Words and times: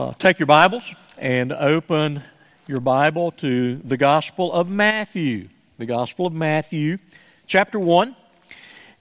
Uh, 0.00 0.14
take 0.18 0.38
your 0.38 0.46
Bibles 0.46 0.94
and 1.18 1.52
open 1.52 2.22
your 2.66 2.80
Bible 2.80 3.32
to 3.32 3.76
the 3.84 3.98
Gospel 3.98 4.50
of 4.50 4.70
Matthew. 4.70 5.50
The 5.76 5.84
Gospel 5.84 6.24
of 6.24 6.32
Matthew, 6.32 6.96
chapter 7.46 7.78
1. 7.78 8.16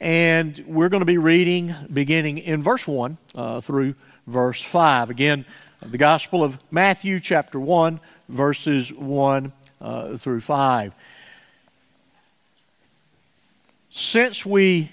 And 0.02 0.62
we're 0.68 0.90
going 0.90 1.00
to 1.00 1.06
be 1.06 1.18
reading 1.18 1.74
beginning 1.94 2.40
in 2.40 2.62
verse 2.62 2.86
1 2.86 3.18
uh, 3.34 3.62
through 3.62 3.96
verse 4.28 4.62
5. 4.62 5.10
Again, 5.10 5.46
the 5.82 5.98
Gospel 5.98 6.44
of 6.44 6.60
Matthew, 6.70 7.22
chapter 7.22 7.62
1, 7.62 8.02
verses 8.28 8.92
1 8.92 9.54
uh, 9.80 10.18
through 10.18 10.42
5. 10.42 10.94
Since 13.90 14.46
we 14.46 14.92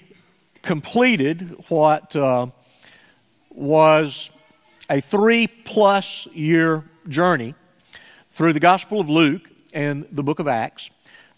completed 0.61 1.53
what 1.67 2.15
uh, 2.15 2.47
was 3.49 4.29
a 4.89 5.01
three 5.01 5.47
plus 5.47 6.27
year 6.27 6.83
journey 7.07 7.55
through 8.31 8.53
the 8.53 8.59
Gospel 8.59 8.99
of 8.99 9.09
Luke 9.09 9.49
and 9.73 10.05
the 10.11 10.23
book 10.23 10.39
of 10.39 10.47
Acts. 10.47 10.89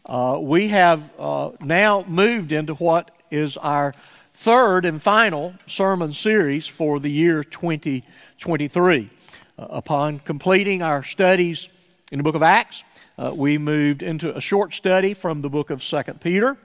Uh, 0.06 0.38
we 0.42 0.70
have 0.70 1.10
uh, 1.20 1.52
now 1.60 2.04
moved 2.08 2.52
into 2.52 2.74
what 2.76 3.12
is 3.32 3.58
our 3.58 3.94
third 4.34 4.86
and 4.86 5.02
final 5.02 5.54
sermon 5.68 6.14
series 6.14 6.68
for 6.68 7.00
the 7.00 7.12
year 7.12 7.44
2023. 7.44 9.10
Uh, 9.58 9.68
upon 9.70 10.20
completing 10.20 10.82
our 10.82 11.04
studies 11.04 11.70
in 12.12 12.18
the 12.18 12.24
book 12.24 12.36
of 12.36 12.44
Acts, 12.44 12.84
uh, 13.18 13.34
we 13.36 13.58
moved 13.58 14.02
into 14.02 14.36
a 14.36 14.42
short 14.42 14.74
study 14.74 15.14
from 15.14 15.42
the 15.42 15.50
book 15.50 15.70
of 15.70 15.84
2 15.84 16.04
Peter. 16.22 16.58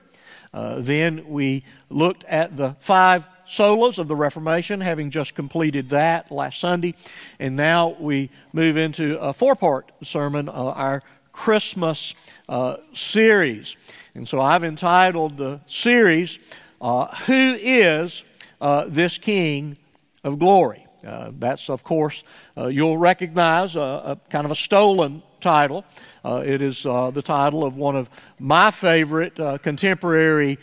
Uh, 0.53 0.77
then 0.79 1.29
we 1.29 1.65
looked 1.91 2.25
at 2.25 2.57
the 2.57 2.77
five 2.79 3.27
solas 3.49 3.99
of 3.99 4.09
the 4.09 4.17
Reformation, 4.17 4.81
having 4.81 5.11
just 5.11 5.35
completed 5.35 5.91
that 5.91 6.31
last 6.31 6.61
Sunday. 6.61 6.95
And 7.39 7.57
now 7.57 7.97
we 7.99 8.31
move 8.53 8.77
into 8.77 9.19
a 9.19 9.33
four 9.33 9.55
part 9.55 9.91
sermon, 10.03 10.49
uh, 10.49 10.53
our 10.53 11.03
Christmas 11.35 12.15
uh, 12.49 12.77
series. 12.95 13.77
And 14.15 14.27
so 14.27 14.41
I've 14.41 14.65
entitled 14.65 15.37
the 15.37 15.61
series, 15.67 16.39
uh, 16.81 17.15
Who 17.27 17.57
is 17.61 18.23
uh, 18.61 18.85
This 18.89 19.19
King 19.19 19.77
of 20.23 20.39
Glory? 20.39 20.87
Uh, 21.05 21.33
that's, 21.39 21.69
of 21.69 21.85
course, 21.85 22.23
uh, 22.57 22.69
you'll 22.69 22.97
recognize 22.97 23.77
a, 23.77 23.81
a, 23.81 24.19
kind 24.31 24.47
of 24.47 24.53
a 24.53 24.55
stolen 24.55 25.23
title. 25.41 25.85
it 26.25 26.63
is 26.63 26.85
the 26.85 27.23
title 27.23 27.65
of 27.65 27.77
one 27.77 27.97
of 27.97 28.09
my 28.39 28.71
favorite 28.71 29.35
contemporary 29.63 30.59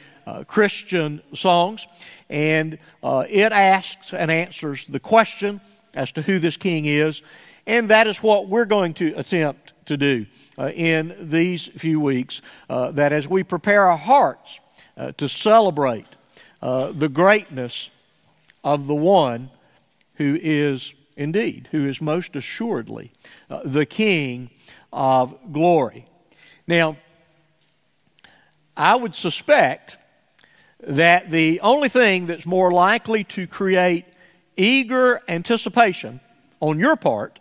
Christian 0.48 1.22
songs 1.34 1.88
and 2.32 2.80
uh, 3.04 3.26
it 3.30 3.52
asks 3.52 4.14
and 4.14 4.32
answers 4.32 4.86
the 4.88 5.00
question 5.00 5.60
as 5.94 6.12
to 6.14 6.22
who 6.22 6.40
this 6.40 6.58
king 6.58 6.86
is, 6.86 7.22
and 7.68 7.90
that 7.90 8.08
is 8.08 8.24
what 8.24 8.48
we're 8.48 8.66
going 8.66 8.94
to 8.96 9.14
attempt 9.18 9.74
to 9.86 9.98
do 9.98 10.26
uh, 10.58 10.72
in 10.74 11.16
these 11.20 11.68
few 11.68 12.00
weeks. 12.00 12.42
Uh, 12.70 12.92
that 12.92 13.12
as 13.12 13.28
we 13.28 13.44
prepare 13.44 13.88
our 13.88 13.98
hearts 13.98 14.60
uh, 14.96 15.12
to 15.18 15.28
celebrate 15.28 16.08
uh, 16.62 16.92
the 16.94 17.10
greatness 17.10 17.90
of 18.64 18.88
the 18.88 18.96
one 18.96 19.50
who 20.16 20.40
is 20.42 20.94
indeed, 21.18 21.68
who 21.72 21.86
is 21.86 22.02
most 22.02 22.36
assuredly 22.36 23.12
uh, 23.50 23.60
the 23.66 23.86
King 23.86 24.50
of 24.94 25.36
glory. 25.52 26.06
Now, 26.66 26.98
I 28.78 28.96
would 28.96 29.16
suspect 29.16 29.98
that 30.82 31.30
the 31.30 31.60
only 31.62 31.90
thing 31.90 32.26
that's 32.26 32.46
more 32.46 32.72
likely 32.72 33.24
to 33.24 33.48
create 33.48 34.06
eager 34.58 35.22
anticipation 35.28 36.20
on 36.60 36.80
your 36.80 36.96
part 36.96 37.40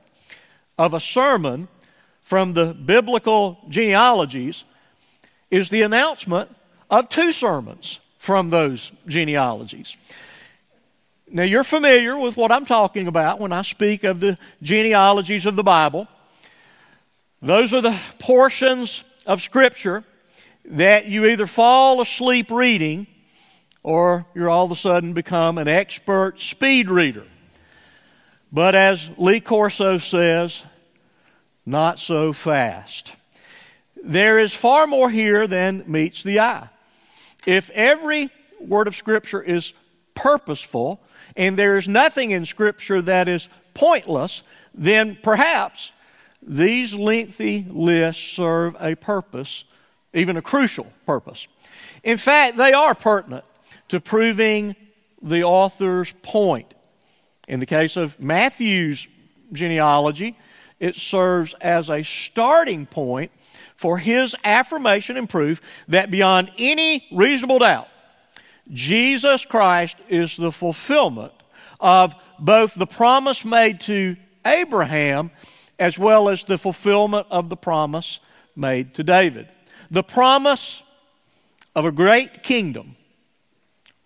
of 0.78 0.94
a 0.94 1.00
sermon 1.00 1.68
from 2.22 2.52
the 2.52 2.74
biblical 2.74 3.58
genealogies 3.68 4.64
is 5.50 5.68
the 5.68 5.83
announcement 5.83 6.55
of 6.91 7.08
two 7.08 7.33
sermons 7.33 7.98
from 8.18 8.51
those 8.51 8.92
genealogies. 9.06 9.96
Now, 11.33 11.45
you're 11.45 11.64
familiar 11.64 12.18
with 12.18 12.36
what 12.36 12.51
I'm 12.51 12.67
talking 12.67 13.07
about 13.07 13.40
when 13.40 13.52
I 13.52 13.62
speak 13.62 14.05
of 14.05 14.20
the 14.20 14.36
genealogies 14.62 15.46
of 15.46 15.57
the 15.57 15.62
Bible. 15.62 16.08
Those 17.40 17.72
are 17.72 17.80
the 17.80 17.96
portions 18.18 19.02
of 19.27 19.40
Scripture 19.40 20.05
that 20.64 21.07
you 21.07 21.27
either 21.27 21.46
fall 21.46 22.01
asleep 22.01 22.51
reading 22.51 23.07
or 23.83 24.27
you're 24.35 24.48
all 24.48 24.64
of 24.64 24.73
a 24.73 24.77
sudden 24.77 25.13
become 25.13 25.58
an 25.58 25.68
expert 25.68 26.41
speed 26.41 26.91
reader. 26.91 27.24
But 28.52 28.74
as 28.74 29.11
Lee 29.17 29.41
Corso 29.41 29.98
says, 29.98 30.64
not 31.64 31.98
so 31.98 32.33
fast. 32.33 33.13
There 34.02 34.39
is 34.39 34.52
far 34.52 34.86
more 34.86 35.11
here 35.11 35.46
than 35.46 35.85
meets 35.86 36.23
the 36.23 36.40
eye. 36.40 36.69
If 37.46 37.70
every 37.70 38.30
word 38.58 38.89
of 38.89 38.96
Scripture 38.96 39.42
is 39.42 39.73
purposeful 40.14 41.01
and 41.36 41.57
there 41.57 41.77
is 41.77 41.86
nothing 41.86 42.33
in 42.33 42.45
Scripture 42.45 43.01
that 43.02 43.29
is 43.29 43.48
pointless, 43.74 44.42
then 44.74 45.17
perhaps 45.23 45.92
these 46.42 46.95
lengthy 46.95 47.67
lists 47.69 48.23
serve 48.33 48.74
a 48.80 48.95
purpose, 48.95 49.64
even 50.13 50.36
a 50.36 50.42
crucial 50.42 50.86
purpose. 51.07 51.46
In 52.02 52.19
fact, 52.19 52.57
they 52.57 52.73
are 52.73 52.95
pertinent 52.95 53.45
to 53.90 54.01
proving 54.01 54.74
the 55.20 55.42
author's 55.45 56.12
point. 56.23 56.74
In 57.46 57.61
the 57.61 57.67
case 57.67 57.96
of 57.96 58.18
Matthew's 58.18 59.06
genealogy, 59.52 60.39
it 60.78 60.96
serves 60.96 61.55
as 61.55 61.90
a 61.90 62.02
starting 62.02 62.86
point 62.86 63.33
for 63.77 63.98
his 63.98 64.34
affirmation 64.45 65.17
and 65.17 65.28
proof 65.28 65.61
that 65.89 66.11
beyond 66.11 66.51
any 66.58 67.06
reasonable 67.12 67.58
doubt, 67.58 67.89
Jesus 68.73 69.45
Christ 69.45 69.96
is 70.08 70.36
the 70.36 70.52
fulfillment 70.52 71.33
of 71.80 72.14
both 72.39 72.74
the 72.74 72.86
promise 72.86 73.45
made 73.45 73.80
to 73.83 74.17
Abraham 74.46 75.30
as 75.78 75.98
well 75.98 76.28
as 76.28 76.45
the 76.45 76.58
fulfillment 76.58 77.27
of 77.30 77.48
the 77.48 77.57
promise 77.57 78.20
made 78.55 78.95
to 78.95 79.02
David. 79.02 79.48
The 79.90 80.05
promise 80.05 80.83
of 81.74 81.84
a 81.84 81.92
great 81.92 82.42
kingdom 82.42 82.96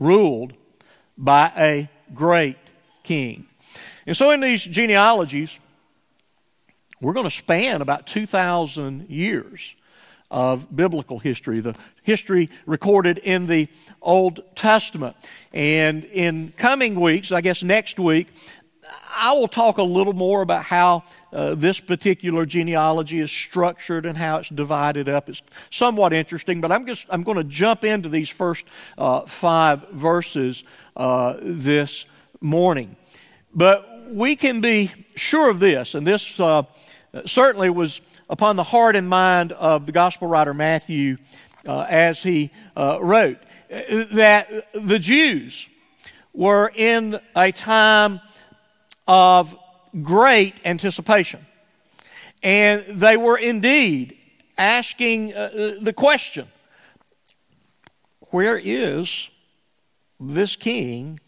ruled 0.04 0.52
by 1.16 1.52
a 1.56 1.88
great 2.14 2.58
king. 3.02 3.46
And 4.06 4.16
so, 4.16 4.30
in 4.30 4.40
these 4.40 4.64
genealogies, 4.64 5.58
we're 7.00 7.12
going 7.12 7.28
to 7.28 7.30
span 7.30 7.80
about 7.82 8.06
2,000 8.06 9.08
years 9.08 9.74
of 10.30 10.74
biblical 10.74 11.18
history, 11.18 11.60
the 11.60 11.76
history 12.02 12.50
recorded 12.66 13.18
in 13.18 13.46
the 13.46 13.68
Old 14.02 14.40
Testament. 14.56 15.16
And 15.52 16.04
in 16.04 16.52
coming 16.56 17.00
weeks, 17.00 17.30
I 17.30 17.40
guess 17.40 17.62
next 17.62 17.98
week, 17.98 18.28
I 19.16 19.32
will 19.32 19.48
talk 19.48 19.78
a 19.78 19.82
little 19.82 20.12
more 20.12 20.42
about 20.42 20.64
how 20.64 21.04
uh, 21.32 21.54
this 21.54 21.80
particular 21.80 22.46
genealogy 22.46 23.20
is 23.20 23.30
structured 23.30 24.06
and 24.06 24.18
how 24.18 24.38
it's 24.38 24.48
divided 24.48 25.08
up. 25.08 25.28
It's 25.28 25.42
somewhat 25.70 26.12
interesting, 26.12 26.60
but 26.60 26.72
I'm 26.72 26.86
just 26.86 27.06
I'm 27.10 27.22
going 27.22 27.38
to 27.38 27.44
jump 27.44 27.84
into 27.84 28.08
these 28.08 28.28
first 28.28 28.64
uh, 28.98 29.22
five 29.22 29.88
verses 29.90 30.64
uh, 30.96 31.36
this 31.40 32.06
morning. 32.40 32.96
But 33.54 34.08
we 34.08 34.36
can 34.36 34.60
be 34.60 34.92
sure 35.14 35.50
of 35.50 35.60
this, 35.60 35.94
and 35.94 36.06
this 36.06 36.38
uh, 36.38 36.64
certainly 37.26 37.70
was 37.70 38.00
upon 38.28 38.56
the 38.56 38.64
heart 38.64 38.96
and 38.96 39.08
mind 39.08 39.52
of 39.52 39.86
the 39.86 39.92
gospel 39.92 40.28
writer 40.28 40.54
Matthew 40.54 41.16
uh, 41.66 41.86
as 41.88 42.22
he 42.22 42.50
uh, 42.76 42.98
wrote 43.00 43.38
that 43.68 44.68
the 44.72 44.98
Jews 44.98 45.68
were 46.32 46.70
in 46.74 47.18
a 47.34 47.52
time 47.52 48.20
of 49.06 49.56
great 50.02 50.54
anticipation. 50.64 51.46
And 52.42 53.00
they 53.00 53.16
were 53.16 53.36
indeed 53.36 54.16
asking 54.58 55.34
uh, 55.34 55.36
uh, 55.36 55.70
the 55.80 55.92
question 55.92 56.48
where 58.30 58.60
is 58.62 59.30
this 60.20 60.56
king 60.56 61.20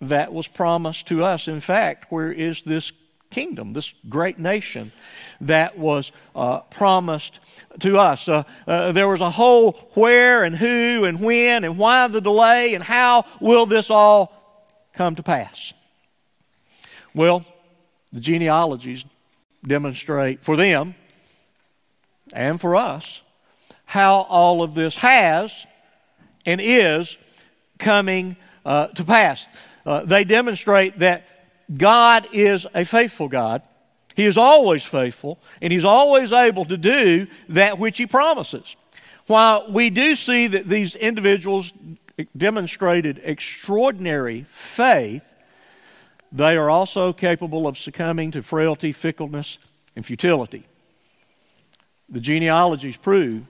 that 0.00 0.32
was 0.32 0.46
promised 0.46 1.08
to 1.08 1.24
us? 1.24 1.48
In 1.48 1.60
fact, 1.60 2.10
where 2.10 2.32
is 2.32 2.62
this 2.62 2.92
kingdom, 3.30 3.72
this 3.72 3.92
great 4.08 4.38
nation 4.38 4.92
that 5.40 5.78
was 5.78 6.12
uh, 6.34 6.60
promised 6.60 7.40
to 7.80 7.98
us. 7.98 8.28
Uh, 8.28 8.42
uh, 8.66 8.92
there 8.92 9.08
was 9.08 9.20
a 9.20 9.30
whole 9.30 9.72
where 9.94 10.44
and 10.44 10.56
who 10.56 11.04
and 11.04 11.20
when 11.20 11.64
and 11.64 11.78
why 11.78 12.08
the 12.08 12.20
delay 12.20 12.74
and 12.74 12.82
how 12.82 13.24
will 13.40 13.66
this 13.66 13.90
all 13.90 14.32
come 14.94 15.14
to 15.14 15.22
pass. 15.22 15.72
Well, 17.18 17.44
the 18.12 18.20
genealogies 18.20 19.04
demonstrate 19.66 20.44
for 20.44 20.54
them 20.54 20.94
and 22.32 22.60
for 22.60 22.76
us 22.76 23.22
how 23.86 24.20
all 24.28 24.62
of 24.62 24.76
this 24.76 24.94
has 24.98 25.66
and 26.46 26.60
is 26.60 27.16
coming 27.80 28.36
uh, 28.64 28.86
to 28.94 29.02
pass. 29.02 29.48
Uh, 29.84 30.04
they 30.04 30.22
demonstrate 30.22 31.00
that 31.00 31.26
God 31.76 32.28
is 32.32 32.68
a 32.72 32.84
faithful 32.84 33.26
God. 33.26 33.62
He 34.14 34.24
is 34.24 34.36
always 34.36 34.84
faithful, 34.84 35.40
and 35.60 35.72
He's 35.72 35.84
always 35.84 36.30
able 36.30 36.66
to 36.66 36.76
do 36.76 37.26
that 37.48 37.80
which 37.80 37.98
He 37.98 38.06
promises. 38.06 38.76
While 39.26 39.72
we 39.72 39.90
do 39.90 40.14
see 40.14 40.46
that 40.46 40.68
these 40.68 40.94
individuals 40.94 41.72
demonstrated 42.36 43.20
extraordinary 43.24 44.46
faith, 44.48 45.27
they 46.30 46.56
are 46.56 46.70
also 46.70 47.12
capable 47.12 47.66
of 47.66 47.78
succumbing 47.78 48.30
to 48.32 48.42
frailty, 48.42 48.92
fickleness, 48.92 49.58
and 49.96 50.04
futility. 50.04 50.64
The 52.08 52.20
genealogies 52.20 52.96
prove 52.96 53.44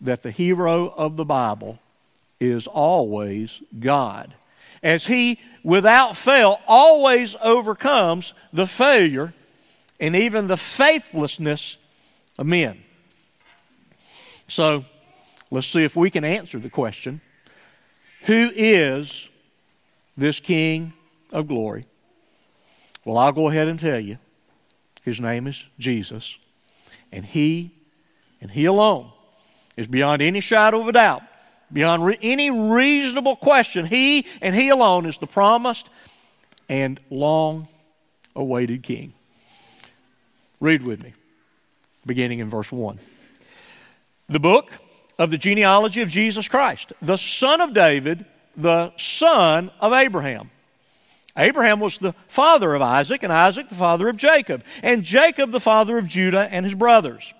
that 0.00 0.22
the 0.22 0.30
hero 0.30 0.88
of 0.88 1.16
the 1.16 1.24
Bible 1.24 1.78
is 2.38 2.66
always 2.66 3.62
God, 3.78 4.34
as 4.82 5.06
he, 5.06 5.38
without 5.62 6.16
fail, 6.16 6.60
always 6.66 7.36
overcomes 7.42 8.32
the 8.52 8.66
failure 8.66 9.34
and 9.98 10.16
even 10.16 10.46
the 10.46 10.56
faithlessness 10.56 11.76
of 12.38 12.46
men. 12.46 12.82
So, 14.48 14.86
let's 15.50 15.66
see 15.66 15.84
if 15.84 15.94
we 15.94 16.10
can 16.10 16.24
answer 16.24 16.58
the 16.58 16.70
question 16.70 17.20
Who 18.22 18.50
is 18.54 19.28
this 20.16 20.40
King 20.40 20.94
of 21.32 21.48
glory? 21.48 21.86
Well, 23.04 23.18
I'll 23.18 23.32
go 23.32 23.48
ahead 23.48 23.68
and 23.68 23.78
tell 23.78 24.00
you. 24.00 24.18
His 25.02 25.20
name 25.20 25.46
is 25.46 25.64
Jesus. 25.78 26.36
And 27.12 27.24
He, 27.24 27.72
and 28.40 28.50
He 28.50 28.66
alone, 28.66 29.10
is 29.76 29.86
beyond 29.86 30.22
any 30.22 30.40
shadow 30.40 30.80
of 30.80 30.88
a 30.88 30.92
doubt, 30.92 31.22
beyond 31.72 32.04
re- 32.04 32.18
any 32.20 32.50
reasonable 32.50 33.36
question. 33.36 33.86
He 33.86 34.26
and 34.42 34.54
He 34.54 34.68
alone 34.68 35.06
is 35.06 35.18
the 35.18 35.26
promised 35.26 35.88
and 36.68 37.00
long 37.10 37.68
awaited 38.36 38.82
King. 38.82 39.12
Read 40.60 40.86
with 40.86 41.02
me, 41.02 41.14
beginning 42.04 42.40
in 42.40 42.50
verse 42.50 42.70
1. 42.70 42.98
The 44.28 44.40
book 44.40 44.70
of 45.18 45.30
the 45.30 45.38
genealogy 45.38 46.02
of 46.02 46.08
Jesus 46.08 46.46
Christ, 46.46 46.92
the 47.00 47.16
son 47.16 47.60
of 47.60 47.74
David, 47.74 48.24
the 48.56 48.92
son 48.96 49.70
of 49.80 49.92
Abraham. 49.92 50.50
Abraham 51.36 51.80
was 51.80 51.98
the 51.98 52.14
father 52.28 52.74
of 52.74 52.82
Isaac, 52.82 53.22
and 53.22 53.32
Isaac 53.32 53.68
the 53.68 53.74
father 53.74 54.08
of 54.08 54.16
Jacob, 54.16 54.64
and 54.82 55.04
Jacob 55.04 55.52
the 55.52 55.60
father 55.60 55.96
of 55.98 56.08
Judah 56.08 56.48
and 56.50 56.64
his 56.64 56.74
brothers. 56.74 57.32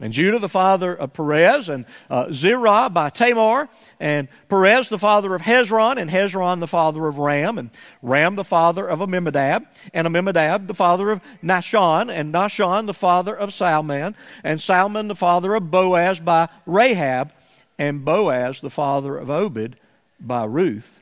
And 0.00 0.12
Judah 0.12 0.38
the 0.38 0.48
father 0.48 0.94
of 0.94 1.12
Perez, 1.12 1.68
and 1.68 1.84
uh, 2.08 2.32
Zerah 2.32 2.88
by 2.88 3.10
Tamar, 3.10 3.68
and 3.98 4.28
Perez 4.48 4.88
the 4.88 4.98
father 4.98 5.34
of 5.34 5.42
Hezron, 5.42 5.96
and 5.96 6.08
Hezron 6.08 6.60
the 6.60 6.68
father 6.68 7.08
of 7.08 7.18
Ram, 7.18 7.58
and 7.58 7.70
Ram 8.00 8.36
the 8.36 8.44
father 8.44 8.86
of 8.86 9.02
Amminadab, 9.02 9.66
and 9.92 10.06
Amminadab 10.06 10.68
the 10.68 10.74
father 10.74 11.10
of 11.10 11.20
Nahshon, 11.42 12.12
and 12.12 12.32
Nahshon 12.32 12.86
the 12.86 12.94
father 12.94 13.36
of 13.36 13.52
Salmon, 13.52 14.14
and 14.44 14.60
Salmon 14.60 15.08
the 15.08 15.16
father 15.16 15.56
of 15.56 15.68
Boaz 15.68 16.20
by 16.20 16.48
Rahab, 16.64 17.32
and 17.76 18.04
Boaz 18.04 18.60
the 18.60 18.70
father 18.70 19.16
of 19.16 19.30
Obed 19.30 19.76
by 20.20 20.44
Ruth, 20.44 21.00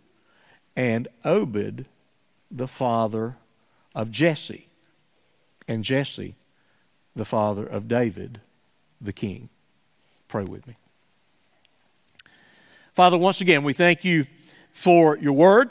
and 0.77 1.09
Obed 1.25 1.87
the 2.51 2.69
father 2.69 3.37
of 3.95 4.11
Jesse, 4.11 4.69
and 5.67 5.83
Jesse 5.83 6.37
the 7.17 7.25
father 7.25 7.67
of 7.67 7.89
David 7.89 8.41
the 9.01 9.13
King. 9.13 9.49
Pray 10.29 10.45
with 10.45 10.67
me. 10.67 10.77
Father, 12.95 13.19
once 13.19 13.41
again, 13.41 13.63
we 13.63 13.73
thank 13.73 14.05
you 14.05 14.27
for 14.73 15.17
your 15.17 15.33
word. 15.33 15.71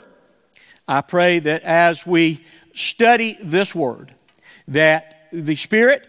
I 0.88 1.00
pray 1.00 1.38
that 1.40 1.62
as 1.62 2.06
we 2.06 2.44
study 2.74 3.36
this 3.42 3.74
word, 3.74 4.14
that 4.68 5.28
the 5.32 5.56
Spirit 5.56 6.06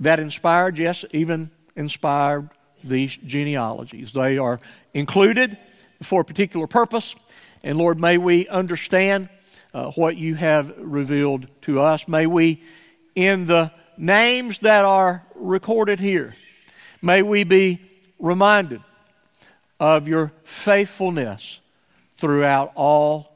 that 0.00 0.18
inspired, 0.18 0.78
yes, 0.78 1.04
even 1.12 1.50
inspired 1.76 2.50
these 2.82 3.16
genealogies, 3.16 4.12
they 4.12 4.38
are 4.38 4.60
included 4.94 5.56
for 6.02 6.22
a 6.22 6.24
particular 6.24 6.66
purpose. 6.66 7.14
And 7.62 7.76
Lord, 7.78 8.00
may 8.00 8.18
we 8.18 8.48
understand 8.48 9.28
uh, 9.74 9.90
what 9.92 10.16
you 10.16 10.34
have 10.34 10.74
revealed 10.78 11.46
to 11.62 11.80
us. 11.80 12.08
May 12.08 12.26
we, 12.26 12.62
in 13.14 13.46
the 13.46 13.72
names 13.96 14.60
that 14.60 14.84
are 14.84 15.24
recorded 15.34 16.00
here, 16.00 16.34
may 17.02 17.22
we 17.22 17.44
be 17.44 17.80
reminded 18.18 18.82
of 19.78 20.08
your 20.08 20.32
faithfulness 20.44 21.60
throughout 22.16 22.72
all 22.74 23.30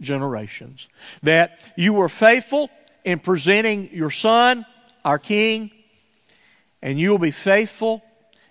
generations. 0.00 0.88
That 1.22 1.58
you 1.76 1.94
were 1.94 2.08
faithful 2.08 2.70
in 3.04 3.18
presenting 3.18 3.90
your 3.92 4.10
Son, 4.10 4.64
our 5.04 5.18
King, 5.18 5.70
and 6.82 6.98
you 6.98 7.10
will 7.10 7.18
be 7.18 7.30
faithful 7.30 8.02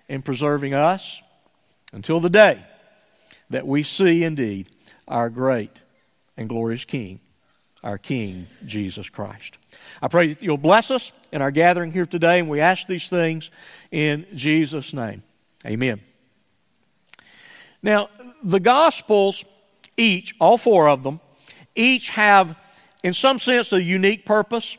in 0.08 0.22
preserving 0.22 0.74
us 0.74 1.22
until 1.94 2.20
the 2.20 2.30
day 2.30 2.64
that 3.50 3.68
we 3.68 3.84
see 3.84 4.24
indeed 4.24 4.68
our 5.12 5.30
great 5.30 5.72
and 6.38 6.50
glorious 6.50 6.86
King, 6.86 7.20
our 7.84 7.98
King, 7.98 8.48
Jesus 8.66 9.10
Christ. 9.10 9.58
I 10.02 10.08
pray 10.08 10.34
that 10.34 10.42
you'll 10.42 10.58
bless 10.58 10.90
us 10.90 11.12
in 11.32 11.42
our 11.42 11.52
gathering 11.52 11.92
here 11.92 12.06
today, 12.06 12.40
and 12.40 12.50
we 12.50 12.62
ask 12.62 12.88
these 12.88 13.10
things 13.10 13.52
in 13.92 14.26
Jesus' 14.34 14.94
name. 14.94 15.24
Amen. 15.66 16.02
Now, 17.84 18.10
the 18.44 18.60
Gospels, 18.60 19.44
each, 19.98 20.34
all 20.40 20.58
four 20.58 20.88
of 20.88 21.04
them, 21.04 21.20
each 21.76 22.10
have, 22.10 22.56
in 23.04 23.14
some 23.14 23.40
sense, 23.40 23.74
a 23.74 23.82
unique 23.82 24.26
purpose, 24.26 24.78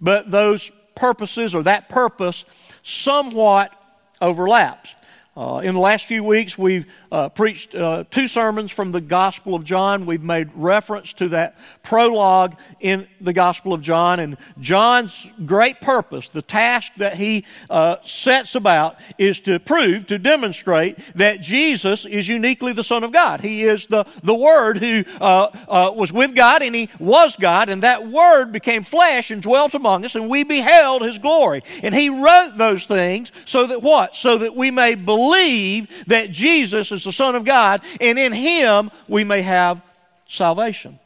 but 0.00 0.30
those 0.30 0.70
purposes 0.94 1.54
or 1.54 1.62
that 1.64 1.88
purpose 1.88 2.44
somewhat 2.82 3.72
overlaps. 4.20 4.94
Uh, 5.36 5.62
in 5.64 5.74
the 5.74 5.80
last 5.80 6.04
few 6.04 6.22
weeks, 6.22 6.58
we've 6.58 6.86
uh, 7.12 7.28
preached 7.28 7.74
uh, 7.74 8.04
two 8.10 8.26
sermons 8.26 8.72
from 8.72 8.90
the 8.90 9.00
Gospel 9.00 9.54
of 9.54 9.62
John. 9.62 10.06
We've 10.06 10.22
made 10.22 10.50
reference 10.54 11.12
to 11.14 11.28
that 11.28 11.56
prologue 11.82 12.56
in 12.80 13.06
the 13.20 13.32
Gospel 13.32 13.72
of 13.72 13.82
John. 13.82 14.18
And 14.18 14.36
John's 14.58 15.28
great 15.44 15.80
purpose, 15.80 16.28
the 16.28 16.42
task 16.42 16.94
that 16.96 17.14
he 17.16 17.44
uh, 17.70 17.96
sets 18.04 18.54
about, 18.54 18.96
is 19.18 19.40
to 19.42 19.60
prove, 19.60 20.06
to 20.08 20.18
demonstrate 20.18 20.96
that 21.14 21.40
Jesus 21.40 22.04
is 22.04 22.28
uniquely 22.28 22.72
the 22.72 22.82
Son 22.82 23.04
of 23.04 23.12
God. 23.12 23.42
He 23.42 23.62
is 23.62 23.86
the, 23.86 24.04
the 24.24 24.34
Word 24.34 24.78
who 24.78 25.04
uh, 25.20 25.48
uh, 25.68 25.92
was 25.94 26.12
with 26.12 26.34
God 26.34 26.62
and 26.62 26.74
he 26.74 26.88
was 26.98 27.36
God, 27.36 27.68
and 27.68 27.82
that 27.82 28.08
Word 28.08 28.52
became 28.52 28.82
flesh 28.82 29.30
and 29.30 29.42
dwelt 29.42 29.74
among 29.74 30.04
us, 30.04 30.14
and 30.14 30.28
we 30.28 30.42
beheld 30.42 31.02
his 31.02 31.18
glory. 31.18 31.62
And 31.82 31.94
he 31.94 32.08
wrote 32.08 32.54
those 32.56 32.86
things 32.86 33.30
so 33.44 33.66
that 33.66 33.82
what? 33.82 34.16
So 34.16 34.38
that 34.38 34.56
we 34.56 34.70
may 34.70 34.94
believe 34.94 35.52
believe 35.52 36.04
that 36.06 36.30
Jesus 36.30 36.92
is 36.92 37.01
the 37.04 37.12
Son 37.12 37.34
of 37.34 37.44
God, 37.44 37.82
and 38.00 38.18
in 38.18 38.32
Him 38.32 38.90
we 39.08 39.24
may 39.24 39.42
have 39.42 39.82
salvation. 40.28 40.98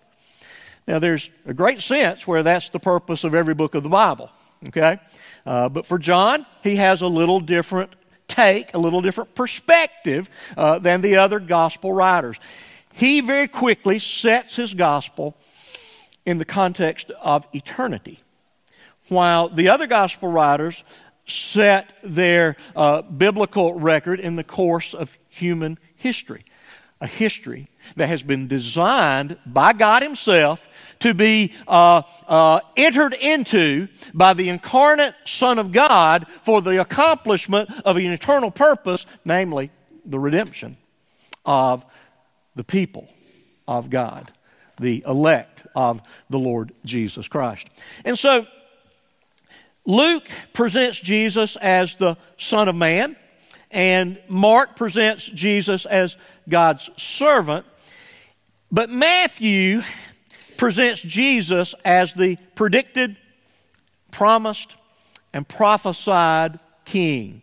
Now, 0.86 1.00
there's 1.00 1.30
a 1.46 1.54
great 1.54 1.82
sense 1.82 2.26
where 2.26 2.42
that's 2.42 2.70
the 2.70 2.78
purpose 2.78 3.24
of 3.24 3.34
every 3.34 3.54
book 3.54 3.74
of 3.74 3.82
the 3.82 3.88
Bible, 3.88 4.30
okay? 4.68 4.98
Uh, 5.44 5.68
but 5.68 5.84
for 5.84 5.98
John, 5.98 6.46
he 6.62 6.76
has 6.76 7.02
a 7.02 7.08
little 7.08 7.40
different 7.40 7.94
take, 8.28 8.72
a 8.74 8.78
little 8.78 9.00
different 9.00 9.34
perspective 9.34 10.30
uh, 10.56 10.78
than 10.78 11.00
the 11.00 11.16
other 11.16 11.40
gospel 11.40 11.92
writers. 11.92 12.36
He 12.94 13.20
very 13.20 13.48
quickly 13.48 13.98
sets 13.98 14.56
his 14.56 14.74
gospel 14.74 15.36
in 16.24 16.38
the 16.38 16.44
context 16.44 17.10
of 17.22 17.46
eternity, 17.52 18.20
while 19.08 19.48
the 19.48 19.68
other 19.68 19.86
gospel 19.86 20.30
writers 20.30 20.82
set 21.26 21.92
their 22.02 22.56
uh, 22.74 23.02
biblical 23.02 23.74
record 23.74 24.20
in 24.20 24.36
the 24.36 24.44
course 24.44 24.94
of 24.94 25.16
human 25.36 25.78
history. 25.94 26.44
A 27.00 27.06
history 27.06 27.68
that 27.96 28.08
has 28.08 28.22
been 28.22 28.48
designed 28.48 29.36
by 29.44 29.74
God 29.74 30.02
Himself 30.02 30.66
to 31.00 31.12
be 31.12 31.52
uh, 31.68 32.00
uh, 32.26 32.60
entered 32.74 33.12
into 33.12 33.88
by 34.14 34.32
the 34.32 34.48
incarnate 34.48 35.14
Son 35.26 35.58
of 35.58 35.72
God 35.72 36.26
for 36.42 36.62
the 36.62 36.80
accomplishment 36.80 37.70
of 37.84 37.96
an 37.96 38.06
eternal 38.06 38.50
purpose, 38.50 39.04
namely 39.26 39.70
the 40.06 40.18
redemption 40.18 40.78
of 41.44 41.84
the 42.54 42.64
people 42.64 43.08
of 43.68 43.90
God, 43.90 44.32
the 44.80 45.04
elect 45.06 45.66
of 45.74 46.00
the 46.30 46.38
Lord 46.38 46.72
Jesus 46.84 47.28
Christ. 47.28 47.68
And 48.04 48.18
so, 48.18 48.46
Luke 49.84 50.28
presents 50.52 50.98
Jesus 50.98 51.56
as 51.56 51.94
the 51.94 52.16
Son 52.38 52.68
of 52.68 52.74
Man, 52.74 53.16
and 53.70 54.18
Mark 54.28 54.76
presents 54.76 55.26
Jesus 55.26 55.86
as 55.86 56.16
God's 56.48 56.90
servant. 56.96 57.66
But 58.70 58.90
Matthew 58.90 59.82
presents 60.56 61.00
Jesus 61.00 61.74
as 61.84 62.14
the 62.14 62.36
predicted, 62.54 63.16
promised, 64.10 64.76
and 65.32 65.46
prophesied 65.46 66.58
king. 66.84 67.42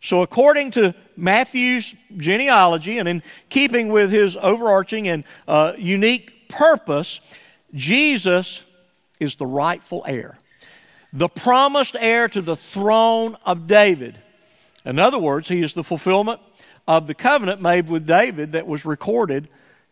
So, 0.00 0.22
according 0.22 0.72
to 0.72 0.94
Matthew's 1.16 1.94
genealogy, 2.16 2.98
and 2.98 3.08
in 3.08 3.22
keeping 3.48 3.88
with 3.88 4.10
his 4.10 4.36
overarching 4.36 5.06
and 5.06 5.24
uh, 5.46 5.74
unique 5.78 6.48
purpose, 6.48 7.20
Jesus 7.72 8.64
is 9.20 9.36
the 9.36 9.46
rightful 9.46 10.04
heir, 10.06 10.38
the 11.12 11.28
promised 11.28 11.96
heir 11.98 12.28
to 12.28 12.42
the 12.42 12.56
throne 12.56 13.36
of 13.44 13.66
David. 13.66 14.21
In 14.84 14.98
other 14.98 15.18
words, 15.18 15.48
he 15.48 15.62
is 15.62 15.74
the 15.74 15.84
fulfillment 15.84 16.40
of 16.88 17.06
the 17.06 17.14
covenant 17.14 17.60
made 17.60 17.88
with 17.88 18.06
David 18.06 18.52
that 18.52 18.66
was 18.66 18.84
recorded 18.84 19.48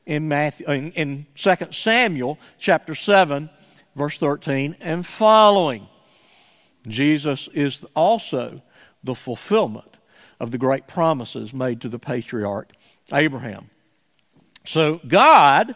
in, 0.06 0.28
Matthew, 0.28 0.66
in, 0.66 0.92
in 0.92 1.26
2 1.36 1.54
Samuel 1.70 2.38
chapter 2.58 2.94
7, 2.94 3.50
verse 3.94 4.18
13 4.18 4.76
and 4.80 5.06
following. 5.06 5.86
Jesus 6.88 7.48
is 7.52 7.84
also 7.94 8.62
the 9.04 9.14
fulfillment 9.14 9.96
of 10.38 10.50
the 10.50 10.58
great 10.58 10.88
promises 10.88 11.52
made 11.52 11.80
to 11.82 11.88
the 11.88 11.98
patriarch 11.98 12.72
Abraham. 13.12 13.70
So, 14.64 15.00
God 15.06 15.74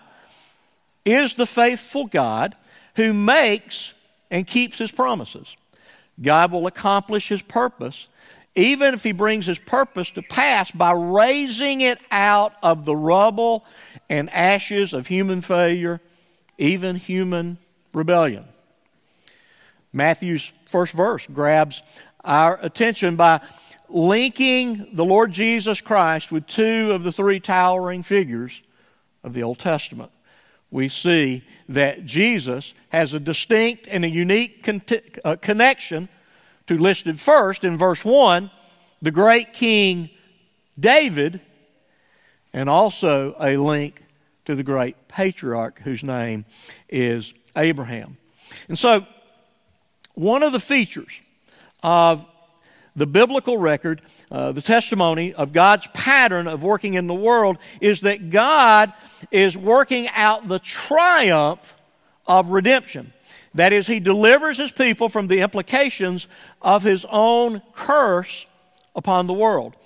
is 1.05 1.35
the 1.35 1.47
faithful 1.47 2.07
God 2.07 2.55
who 2.97 3.13
makes 3.13 3.93
and 4.31 4.47
keeps 4.47 4.79
his 4.79 4.91
promises. 4.91 5.57
God 6.21 6.53
will 6.53 6.67
accomplish 6.67 7.29
his 7.29 7.43
purpose 7.43 8.09
even 8.55 8.95
if 8.95 9.03
he 9.03 9.13
brings 9.13 9.47
his 9.47 9.59
purpose 9.59 10.11
to 10.13 10.23
pass 10.23 10.71
by 10.71 10.93
raising 10.93 11.81
it 11.81 11.99
out 12.11 12.55
of 12.63 12.85
the 12.85 12.95
rubble 12.95 13.65
and 14.09 14.31
ashes 14.31 14.93
of 14.93 15.09
human 15.09 15.41
failure, 15.41 16.01
even 16.59 16.97
human 16.97 17.59
rebellion. 17.93 18.45
Matthew's 19.93 20.53
first 20.67 20.93
verse 20.93 21.27
grabs 21.33 21.83
our 22.25 22.59
attention 22.63 23.17
by 23.17 23.41
linking 23.89 24.89
the 24.93 25.05
Lord 25.05 25.33
Jesus 25.33 25.81
Christ 25.81 26.33
with 26.33 26.47
two 26.47 26.93
of 26.93 27.05
the 27.05 27.13
three 27.13 27.41
towering 27.41 28.03
figures 28.03 28.63
of 29.23 29.35
the 29.35 29.43
Old 29.43 29.59
Testament. 29.59 30.11
We 30.71 30.89
see 30.89 31.45
that 31.69 32.05
Jesus 32.05 32.75
has 32.89 33.15
a 33.15 33.21
distinct 33.21 33.87
and 33.89 34.05
a 34.05 34.09
unique 34.09 34.65
con- 34.65 34.83
uh, 35.25 35.37
connection 35.37 36.09
to 36.67 36.79
listed 36.79 37.21
first 37.21 37.65
in 37.65 37.77
verse 37.77 38.05
1 38.05 38.51
the 39.03 39.11
great 39.11 39.53
king 39.53 40.09
David, 40.79 41.41
and 42.53 42.69
also 42.69 43.37
a 43.39 43.57
link 43.57 44.03
to 44.45 44.55
the 44.55 44.63
great 44.63 45.09
patriarch 45.09 45.81
whose 45.81 46.03
name 46.03 46.45
is 46.89 47.33
Abraham. 47.57 48.17
And 48.69 48.79
so, 48.79 49.07
one 50.15 50.43
of 50.43 50.53
the 50.53 50.61
features 50.61 51.21
of 51.83 52.27
the 52.97 53.07
biblical 53.07 53.59
record, 53.59 54.03
uh, 54.31 54.53
the 54.53 54.63
testimony 54.63 55.35
of 55.35 55.53
God's 55.53 55.89
pattern 55.89 56.47
of 56.47 56.63
working 56.63 56.95
in 56.95 57.07
the 57.07 57.15
world, 57.15 57.59
is 57.81 58.01
that 58.01 58.31
God 58.31 58.93
is 59.31 59.57
working 59.57 60.09
out 60.15 60.47
the 60.47 60.61
triumph 60.61 61.77
of 62.27 62.51
redemption. 62.51 63.13
That 63.55 63.73
is, 63.73 63.87
He 63.87 64.01
delivers 64.01 64.59
His 64.59 64.73
people 64.73 65.09
from 65.09 65.29
the 65.29 65.41
implications 65.41 66.27
of 66.61 66.83
His 66.83 67.07
own 67.09 67.63
curse 67.73 68.47
upon 68.95 69.27
the 69.27 69.33
world. 69.33 69.77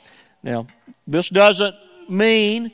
Now, 0.42 0.66
this 1.06 1.28
doesn't 1.28 1.74
mean 2.08 2.72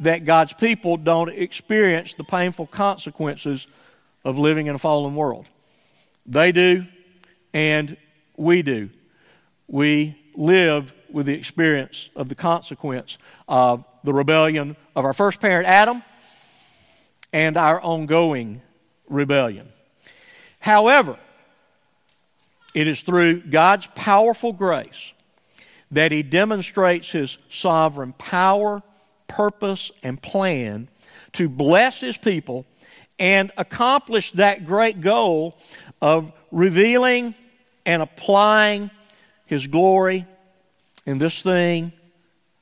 that 0.00 0.24
God's 0.24 0.52
people 0.52 0.96
don't 0.96 1.30
experience 1.30 2.14
the 2.14 2.24
painful 2.24 2.66
consequences 2.66 3.66
of 4.24 4.38
living 4.38 4.66
in 4.66 4.74
a 4.74 4.78
fallen 4.78 5.14
world. 5.14 5.46
They 6.26 6.52
do, 6.52 6.86
and 7.52 7.96
we 8.36 8.62
do. 8.62 8.90
We 9.66 10.16
live 10.36 10.92
with 11.10 11.26
the 11.26 11.34
experience 11.34 12.10
of 12.14 12.28
the 12.28 12.34
consequence 12.34 13.18
of 13.48 13.84
the 14.04 14.12
rebellion 14.12 14.76
of 14.94 15.04
our 15.04 15.12
first 15.12 15.40
parent, 15.40 15.66
Adam, 15.66 16.02
and 17.32 17.56
our 17.56 17.80
ongoing 17.80 18.62
rebellion. 19.08 19.68
However, 20.60 21.18
it 22.74 22.86
is 22.86 23.02
through 23.02 23.42
God's 23.42 23.88
powerful 23.94 24.52
grace 24.52 25.12
that 25.90 26.12
He 26.12 26.22
demonstrates 26.22 27.10
His 27.10 27.38
sovereign 27.50 28.12
power, 28.12 28.82
purpose, 29.26 29.90
and 30.02 30.20
plan 30.20 30.88
to 31.32 31.48
bless 31.48 32.00
His 32.00 32.16
people 32.16 32.66
and 33.18 33.50
accomplish 33.56 34.32
that 34.32 34.66
great 34.66 35.00
goal 35.00 35.56
of 36.00 36.32
revealing 36.50 37.34
and 37.86 38.02
applying 38.02 38.90
His 39.46 39.66
glory 39.66 40.26
in 41.06 41.18
this 41.18 41.40
thing 41.40 41.92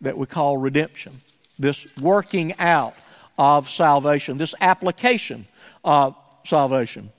that 0.00 0.16
we 0.16 0.26
call 0.26 0.56
redemption, 0.56 1.20
this 1.58 1.86
working 2.00 2.54
out 2.58 2.94
of 3.38 3.68
salvation, 3.68 4.36
this 4.36 4.54
application 4.60 5.46
of 5.84 6.14
salvation. 6.44 7.10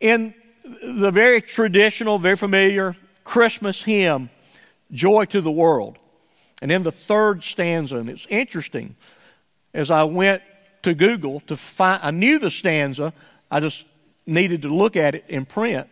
In 0.00 0.34
the 0.82 1.10
very 1.10 1.40
traditional, 1.40 2.18
very 2.18 2.36
familiar 2.36 2.96
Christmas 3.24 3.82
hymn, 3.82 4.30
Joy 4.90 5.26
to 5.26 5.40
the 5.40 5.50
World, 5.50 5.98
and 6.62 6.72
in 6.72 6.82
the 6.82 6.92
third 6.92 7.44
stanza, 7.44 7.96
and 7.96 8.08
it's 8.08 8.26
interesting, 8.28 8.96
as 9.72 9.90
I 9.90 10.04
went 10.04 10.42
to 10.82 10.94
Google 10.94 11.40
to 11.40 11.56
find, 11.56 12.00
I 12.02 12.10
knew 12.10 12.38
the 12.38 12.50
stanza, 12.50 13.12
I 13.50 13.60
just 13.60 13.84
needed 14.26 14.62
to 14.62 14.74
look 14.74 14.96
at 14.96 15.14
it 15.14 15.24
in 15.28 15.44
print. 15.44 15.88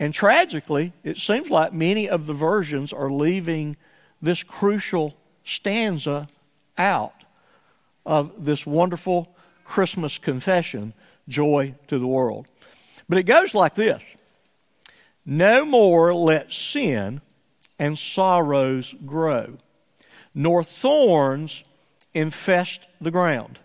And 0.00 0.14
tragically, 0.14 0.92
it 1.02 1.16
seems 1.16 1.50
like 1.50 1.72
many 1.72 2.08
of 2.08 2.26
the 2.26 2.34
versions 2.34 2.92
are 2.92 3.10
leaving 3.10 3.76
this 4.22 4.42
crucial 4.42 5.16
stanza 5.44 6.28
out 6.76 7.24
of 8.06 8.44
this 8.44 8.64
wonderful 8.64 9.34
Christmas 9.64 10.18
confession, 10.18 10.94
Joy 11.28 11.74
to 11.88 11.98
the 11.98 12.06
World. 12.06 12.46
But 13.08 13.18
it 13.18 13.24
goes 13.24 13.54
like 13.54 13.74
this 13.74 14.16
No 15.24 15.64
more 15.64 16.14
let 16.14 16.52
sin 16.52 17.20
and 17.78 17.98
sorrows 17.98 18.94
grow, 19.06 19.56
nor 20.34 20.62
thorns 20.62 21.64
infest 22.14 22.86
the 23.00 23.10
ground. 23.10 23.58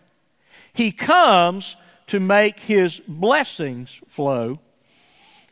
He 0.71 0.91
comes 0.91 1.75
to 2.07 2.19
make 2.19 2.59
his 2.61 2.99
blessings 3.07 3.99
flow. 4.07 4.59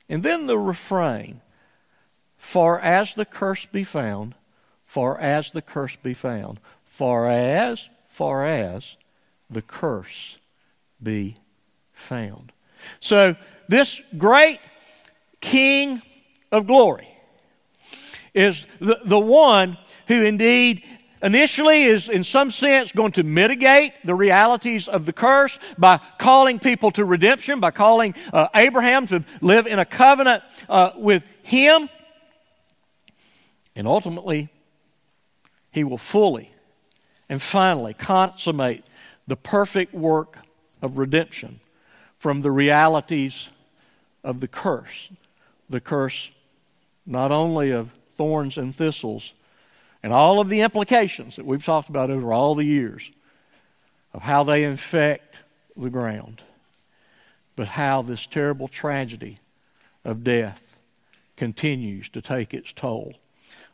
And 0.10 0.24
then 0.24 0.48
the 0.48 0.57
refrain 0.57 1.41
For 2.38 2.79
as 2.79 3.13
the 3.13 3.25
curse 3.25 3.65
be 3.65 3.83
found, 3.83 4.36
for 4.86 5.19
as 5.19 5.51
the 5.51 5.62
curse 5.62 5.95
be 5.95 6.13
found, 6.13 6.60
for 6.83 7.27
as, 7.27 7.88
for 8.10 8.45
as 8.45 8.98
the 9.50 9.62
curse 9.62 10.38
be 11.01 11.38
found. 11.93 12.51
So, 13.00 13.36
this 13.71 14.01
great 14.17 14.59
King 15.39 16.01
of 16.51 16.67
glory 16.67 17.07
is 18.33 18.67
the, 18.79 18.99
the 19.05 19.19
one 19.19 19.77
who 20.07 20.23
indeed 20.23 20.83
initially 21.23 21.83
is 21.83 22.09
in 22.09 22.25
some 22.25 22.51
sense 22.51 22.91
going 22.91 23.13
to 23.13 23.23
mitigate 23.23 23.93
the 24.03 24.13
realities 24.13 24.89
of 24.89 25.05
the 25.05 25.13
curse 25.13 25.57
by 25.77 26.01
calling 26.19 26.59
people 26.59 26.91
to 26.91 27.05
redemption, 27.05 27.61
by 27.61 27.71
calling 27.71 28.13
uh, 28.33 28.49
Abraham 28.53 29.07
to 29.07 29.23
live 29.39 29.67
in 29.67 29.79
a 29.79 29.85
covenant 29.85 30.43
uh, 30.67 30.91
with 30.97 31.23
him. 31.41 31.89
And 33.73 33.87
ultimately, 33.87 34.49
he 35.71 35.85
will 35.85 35.97
fully 35.97 36.51
and 37.29 37.41
finally 37.41 37.93
consummate 37.93 38.83
the 39.27 39.37
perfect 39.37 39.93
work 39.93 40.39
of 40.81 40.97
redemption 40.97 41.61
from 42.19 42.41
the 42.41 42.51
realities 42.51 43.49
of 44.23 44.39
the 44.39 44.47
curse. 44.47 45.11
The 45.69 45.81
curse 45.81 46.31
not 47.05 47.31
only 47.31 47.71
of 47.71 47.91
thorns 48.15 48.57
and 48.57 48.73
thistles, 48.73 49.33
and 50.03 50.13
all 50.13 50.39
of 50.39 50.49
the 50.49 50.61
implications 50.61 51.35
that 51.35 51.45
we've 51.45 51.63
talked 51.63 51.89
about 51.89 52.09
over 52.09 52.33
all 52.33 52.55
the 52.55 52.65
years 52.65 53.09
of 54.13 54.23
how 54.23 54.43
they 54.43 54.63
infect 54.63 55.39
the 55.75 55.89
ground, 55.89 56.41
but 57.55 57.69
how 57.69 58.01
this 58.01 58.25
terrible 58.27 58.67
tragedy 58.67 59.39
of 60.03 60.23
death 60.23 60.79
continues 61.37 62.09
to 62.09 62.21
take 62.21 62.53
its 62.53 62.73
toll 62.73 63.15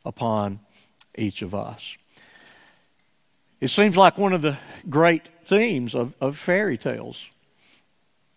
upon 0.05 0.59
each 1.17 1.41
of 1.41 1.55
us. 1.55 1.97
It 3.59 3.69
seems 3.69 3.97
like 3.97 4.17
one 4.17 4.33
of 4.33 4.41
the 4.41 4.57
great 4.89 5.23
themes 5.43 5.95
of, 5.95 6.13
of 6.21 6.37
fairy 6.37 6.77
tales 6.77 7.25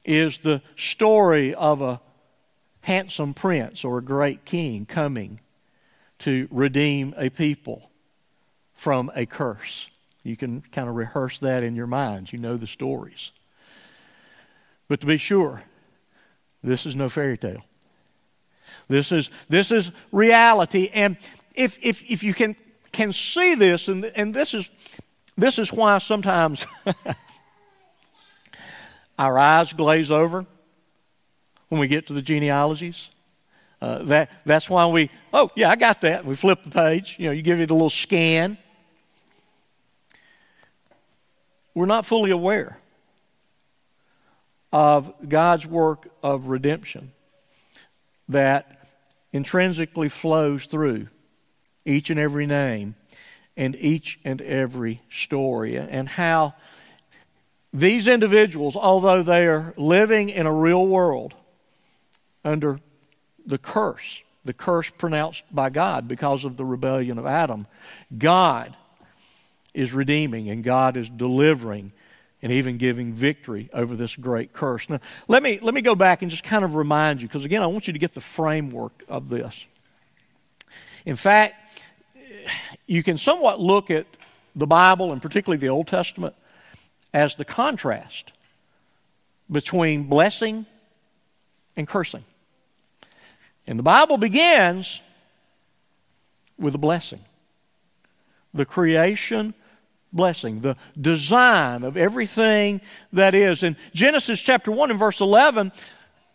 is 0.05 0.39
the 0.39 0.63
story 0.77 1.55
of 1.55 1.83
a 1.83 2.01
handsome 2.83 3.35
prince 3.35 3.85
or 3.85 3.99
a 3.99 4.03
great 4.03 4.45
king 4.45 4.87
coming 4.87 5.41
to 6.19 6.49
redeem 6.51 7.15
a 7.17 7.31
people 7.31 7.91
from 8.75 9.11
a 9.15 9.27
curse. 9.27 9.91
You 10.23 10.37
can 10.37 10.63
kind 10.73 10.89
of 10.89 10.95
rehearse 10.95 11.39
that 11.41 11.63
in 11.63 11.75
your 11.75 11.87
minds. 11.87 12.33
You 12.33 12.39
know 12.39 12.57
the 12.57 12.67
stories. 12.67 13.33
But 14.89 15.01
to 15.01 15.07
be 15.07 15.19
sure, 15.19 15.63
this 16.63 16.85
is 16.85 16.97
no 16.97 17.09
fairy 17.09 17.39
tale. 17.39 17.65
This 18.89 19.13
is, 19.13 19.31
this 19.49 19.71
is 19.71 19.93
reality. 20.13 20.91
And 20.93 21.17
if, 21.55 21.79
if, 21.81 22.03
if 22.11 22.23
you 22.23 22.35
can, 22.35 22.57
can 22.93 23.13
see 23.13 23.55
this, 23.55 23.89
and, 23.89 24.05
and 24.17 24.35
this, 24.35 24.53
is, 24.53 24.69
this 25.37 25.59
is 25.59 25.73
why 25.73 25.99
sometimes 25.99 26.67
our 29.21 29.39
eyes 29.39 29.75
glaze 29.75 30.11
over 30.11 30.47
when 31.69 31.79
we 31.79 31.87
get 31.87 32.07
to 32.07 32.15
the 32.15 32.23
genealogies. 32.23 33.11
Uh, 33.83 34.03
that, 34.05 34.31
that's 34.47 34.71
why 34.71 34.87
we, 34.87 35.11
oh, 35.35 35.51
yeah, 35.55 35.69
I 35.69 35.77
got 35.77 36.01
that. 36.01 36.25
We 36.25 36.35
flip 36.35 36.63
the 36.63 36.71
page. 36.71 37.17
You 37.19 37.27
know, 37.27 37.33
you 37.33 37.43
give 37.43 37.61
it 37.61 37.71
a 37.71 37.75
little 37.75 37.91
scan. 37.91 38.57
We're 41.75 41.85
not 41.85 42.07
fully 42.07 42.31
aware 42.31 42.79
of 44.73 45.13
God's 45.29 45.67
work 45.67 46.09
of 46.23 46.47
redemption 46.47 47.13
that 48.27 48.89
intrinsically 49.35 50.09
flows 50.09 50.65
through 50.65 51.09
each 51.85 52.09
and 52.09 52.19
every 52.19 52.47
name 52.47 52.95
and 53.55 53.77
each 53.77 54.19
and 54.25 54.41
every 54.41 55.03
story, 55.11 55.77
and 55.77 56.09
how 56.09 56.55
these 57.73 58.07
individuals, 58.07 58.77
although 58.77 59.23
they 59.23 59.47
are 59.47 59.75
living 59.77 60.29
in 60.29 60.47
a 60.47 60.53
real 60.53 60.87
world 60.87 61.35
under 62.45 62.81
the 63.47 63.59
curse, 63.59 64.23
the 64.45 64.53
curse 64.53 64.91
pronounced 64.91 65.45
by 65.53 65.71
God 65.71 66.09
because 66.09 66.45
of 66.45 66.57
the 66.57 66.65
rebellion 66.65 67.19
of 67.19 67.27
Adam, 67.27 67.67
God 68.17 68.77
is 69.73 69.93
redeeming 69.93 70.49
and 70.49 70.65
God 70.65 70.97
is 70.97 71.09
delivering 71.09 71.93
and 72.43 72.51
even 72.51 72.79
giving 72.79 73.13
victory 73.13 73.69
over 73.73 73.95
this 73.95 74.17
great 74.17 74.53
curse. 74.53 74.89
Now, 74.89 74.99
let 75.29 75.43
me, 75.43 75.59
let 75.61 75.75
me 75.75 75.83
go 75.83 75.95
back 75.95 76.23
and 76.23 76.31
just 76.31 76.43
kind 76.43 76.65
of 76.65 76.75
remind 76.75 77.21
you, 77.21 77.29
because 77.29 77.45
again, 77.45 77.63
I 77.63 77.67
want 77.67 77.87
you 77.87 77.93
to 77.93 77.99
get 77.99 78.15
the 78.15 78.21
framework 78.21 79.05
of 79.09 79.29
this. 79.29 79.67
In 81.05 81.17
fact, 81.17 81.55
you 82.87 83.03
can 83.03 83.19
somewhat 83.19 83.61
look 83.61 83.91
at 83.91 84.07
the 84.57 84.67
Bible, 84.67 85.13
and 85.13 85.21
particularly 85.21 85.59
the 85.59 85.69
Old 85.69 85.87
Testament, 85.87 86.35
as 87.13 87.37
the 87.37 87.45
contrast 87.45 88.33
between 89.51 90.05
blessing 90.05 90.67
and 91.77 91.89
cursing. 91.89 92.25
And 93.67 93.79
the 93.79 93.83
Bible 93.83 94.17
begins 94.17 95.01
with 96.59 96.75
a 96.75 96.79
blessing 96.79 97.21
the 98.53 98.65
creation 98.65 99.55
blessing, 100.13 100.61
the 100.61 100.77
design 101.01 101.85
of 101.85 101.97
everything 101.97 102.81
that 103.13 103.35
is. 103.35 103.63
In 103.63 103.77
Genesis 103.95 104.41
chapter 104.41 104.71
1 104.71 104.91
and 104.91 104.99
verse 104.99 105.21
11, 105.21 105.73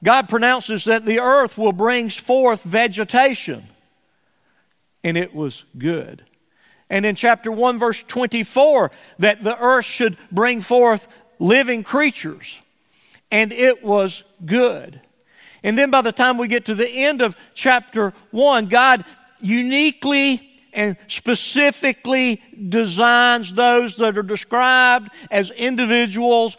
God 0.03 0.29
pronounces 0.29 0.85
that 0.85 1.05
the 1.05 1.19
earth 1.19 1.57
will 1.57 1.71
bring 1.71 2.09
forth 2.09 2.63
vegetation, 2.63 3.63
and 5.03 5.17
it 5.17 5.33
was 5.33 5.63
good. 5.77 6.23
And 6.95 7.05
in 7.05 7.15
chapter 7.15 7.51
1, 7.51 7.77
verse 7.77 8.01
24, 8.07 8.89
that 9.19 9.43
the 9.43 9.59
earth 9.59 9.83
should 9.83 10.15
bring 10.31 10.61
forth 10.61 11.09
living 11.39 11.83
creatures, 11.83 12.57
and 13.29 13.51
it 13.51 13.83
was 13.83 14.23
good. 14.45 15.01
And 15.61 15.77
then 15.77 15.91
by 15.91 16.01
the 16.01 16.13
time 16.13 16.37
we 16.37 16.47
get 16.47 16.63
to 16.67 16.73
the 16.73 16.89
end 16.89 17.21
of 17.21 17.35
chapter 17.53 18.13
1, 18.31 18.67
God 18.67 19.03
uniquely 19.41 20.49
and 20.71 20.95
specifically 21.07 22.41
designs 22.69 23.51
those 23.51 23.95
that 23.95 24.17
are 24.17 24.23
described 24.23 25.09
as 25.29 25.51
individuals, 25.51 26.55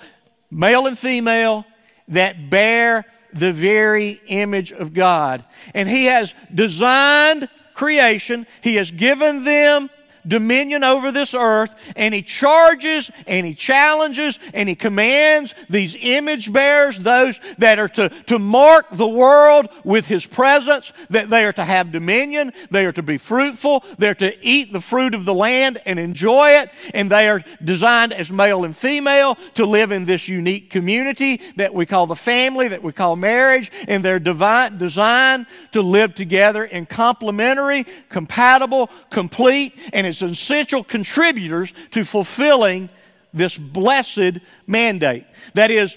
male 0.51 0.87
and 0.87 0.99
female, 0.99 1.65
that 2.09 2.51
bear 2.51 3.07
the 3.33 3.55
very 3.55 4.21
image 4.27 4.71
of 4.71 4.93
God. 4.93 5.47
And 5.73 5.89
He 5.89 6.05
has 6.05 6.35
designed 6.55 7.49
creation, 7.73 8.47
He 8.61 8.75
has 8.75 8.91
given 8.91 9.43
them 9.45 9.89
dominion 10.27 10.85
over 10.85 11.13
this 11.13 11.35
earth, 11.35 11.75
and 11.97 12.15
he 12.15 12.23
charges 12.23 13.11
and 13.27 13.47
he 13.47 13.55
challenges 13.55 14.39
and 14.55 14.69
he 14.69 14.75
commands 14.75 15.55
these 15.69 15.97
image 16.01 16.53
bearers, 16.53 16.99
those 16.99 17.41
that 17.59 17.79
are 17.79 17.89
to, 17.89 18.09
to 18.27 18.39
mark 18.39 18.87
the 18.93 19.07
world 19.07 19.69
with 19.85 20.07
his 20.07 20.27
presence, 20.27 20.93
that 21.11 21.31
they 21.31 21.45
are 21.45 21.53
to 21.53 21.65
have 21.65 21.93
dominion, 21.93 22.53
they 22.71 22.85
are 22.87 22.93
to 22.93 23.03
be 23.03 23.19
fruitful, 23.19 23.85
they're 23.99 24.15
to 24.15 24.37
eat 24.45 24.73
the 24.73 24.81
fruit 24.81 25.15
of 25.15 25.25
the 25.25 25.35
land 25.35 25.79
and 25.87 25.99
enjoy 25.99 26.51
it, 26.51 26.71
and 26.95 27.11
they 27.11 27.29
are 27.29 27.43
designed 27.63 28.13
as 28.13 28.31
male 28.31 28.65
and 28.65 28.77
female 28.77 29.37
to 29.55 29.67
live 29.67 29.93
in 29.93 30.05
this 30.05 30.29
unique 30.29 30.71
community 30.71 31.41
that 31.57 31.75
we 31.75 31.87
call 31.87 32.07
the 32.07 32.17
family, 32.17 32.69
that 32.69 32.83
we 32.83 32.93
call 32.93 33.17
marriage, 33.17 33.71
and 33.89 34.05
they're 34.05 34.19
divine, 34.19 34.79
designed 34.79 35.47
to 35.73 35.83
live 35.83 36.15
together 36.15 36.65
in 36.65 36.87
complementary, 36.87 37.85
compatible, 38.09 38.91
complete, 39.11 39.75
and 39.93 40.07
as 40.07 40.16
essential 40.23 40.85
contributors 40.85 41.73
to 41.93 42.05
fulfilling 42.05 42.89
this 43.33 43.59
blessed 43.59 44.41
mandate. 44.67 45.25
That 45.55 45.71
is, 45.71 45.97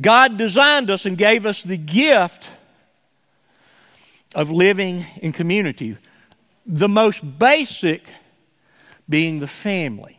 God 0.00 0.36
designed 0.36 0.90
us 0.90 1.06
and 1.06 1.16
gave 1.16 1.46
us 1.46 1.62
the 1.62 1.76
gift 1.76 2.50
of 4.34 4.50
living 4.50 5.04
in 5.20 5.32
community. 5.32 5.96
The 6.66 6.88
most 6.88 7.38
basic 7.38 8.02
being 9.08 9.40
the 9.40 9.46
family. 9.46 10.18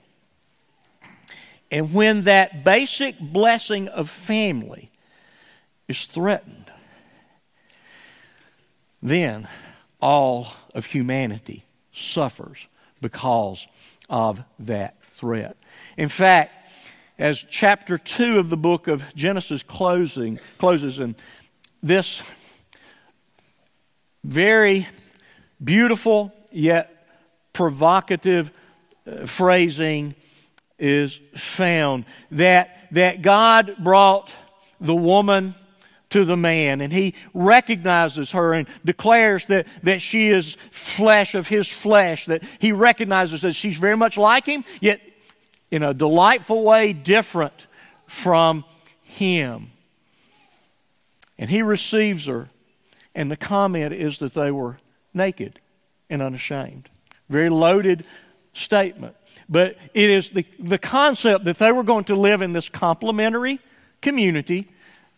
And 1.71 1.93
when 1.93 2.23
that 2.23 2.63
basic 2.63 3.19
blessing 3.19 3.87
of 3.87 4.09
family 4.09 4.91
is 5.87 6.05
threatened, 6.05 6.71
then 9.01 9.47
all 9.99 10.53
of 10.75 10.85
humanity 10.85 11.65
suffers 11.91 12.67
because 13.03 13.67
of 14.09 14.43
that 14.57 14.95
threat. 15.11 15.55
In 15.97 16.09
fact, 16.09 16.51
as 17.19 17.45
chapter 17.47 17.99
2 17.99 18.39
of 18.39 18.49
the 18.49 18.57
book 18.57 18.87
of 18.87 19.05
Genesis 19.13 19.61
closing 19.61 20.39
closes 20.57 20.97
and 20.97 21.15
this 21.83 22.23
very 24.23 24.87
beautiful 25.63 26.33
yet 26.51 27.07
provocative 27.51 28.51
uh, 29.05 29.25
phrasing 29.25 30.15
is 30.79 31.19
found 31.35 32.05
that 32.31 32.87
that 32.91 33.21
God 33.21 33.75
brought 33.79 34.31
the 34.79 34.95
woman 34.95 35.55
to 36.13 36.23
the 36.25 36.37
man. 36.37 36.79
And 36.79 36.93
he 36.93 37.15
recognizes 37.33 38.31
her 38.31 38.53
and 38.53 38.67
declares 38.85 39.45
that, 39.47 39.65
that 39.81 39.99
she 39.99 40.29
is 40.29 40.55
flesh 40.69 41.33
of 41.33 41.47
his 41.47 41.67
flesh, 41.67 42.27
that 42.27 42.43
he 42.59 42.71
recognizes 42.71 43.41
that 43.41 43.53
she's 43.53 43.79
very 43.79 43.97
much 43.97 44.15
like 44.15 44.45
him, 44.45 44.63
yet 44.79 45.01
in 45.71 45.81
a 45.81 45.91
delightful 45.91 46.63
way 46.63 46.93
different 46.93 47.65
from 48.05 48.63
him. 49.01 49.71
And 51.39 51.49
he 51.49 51.63
receives 51.63 52.27
her, 52.27 52.49
and 53.15 53.31
the 53.31 53.35
comment 53.35 53.91
is 53.91 54.19
that 54.19 54.35
they 54.35 54.51
were 54.51 54.77
naked 55.15 55.59
and 56.11 56.21
unashamed. 56.21 56.89
Very 57.27 57.49
loaded 57.49 58.05
statement. 58.53 59.15
But 59.49 59.77
it 59.95 60.11
is 60.11 60.29
the, 60.29 60.45
the 60.59 60.77
concept 60.77 61.45
that 61.45 61.57
they 61.57 61.71
were 61.71 61.81
going 61.81 62.03
to 62.05 62.15
live 62.15 62.43
in 62.43 62.53
this 62.53 62.69
complementary 62.69 63.59
community 63.99 64.69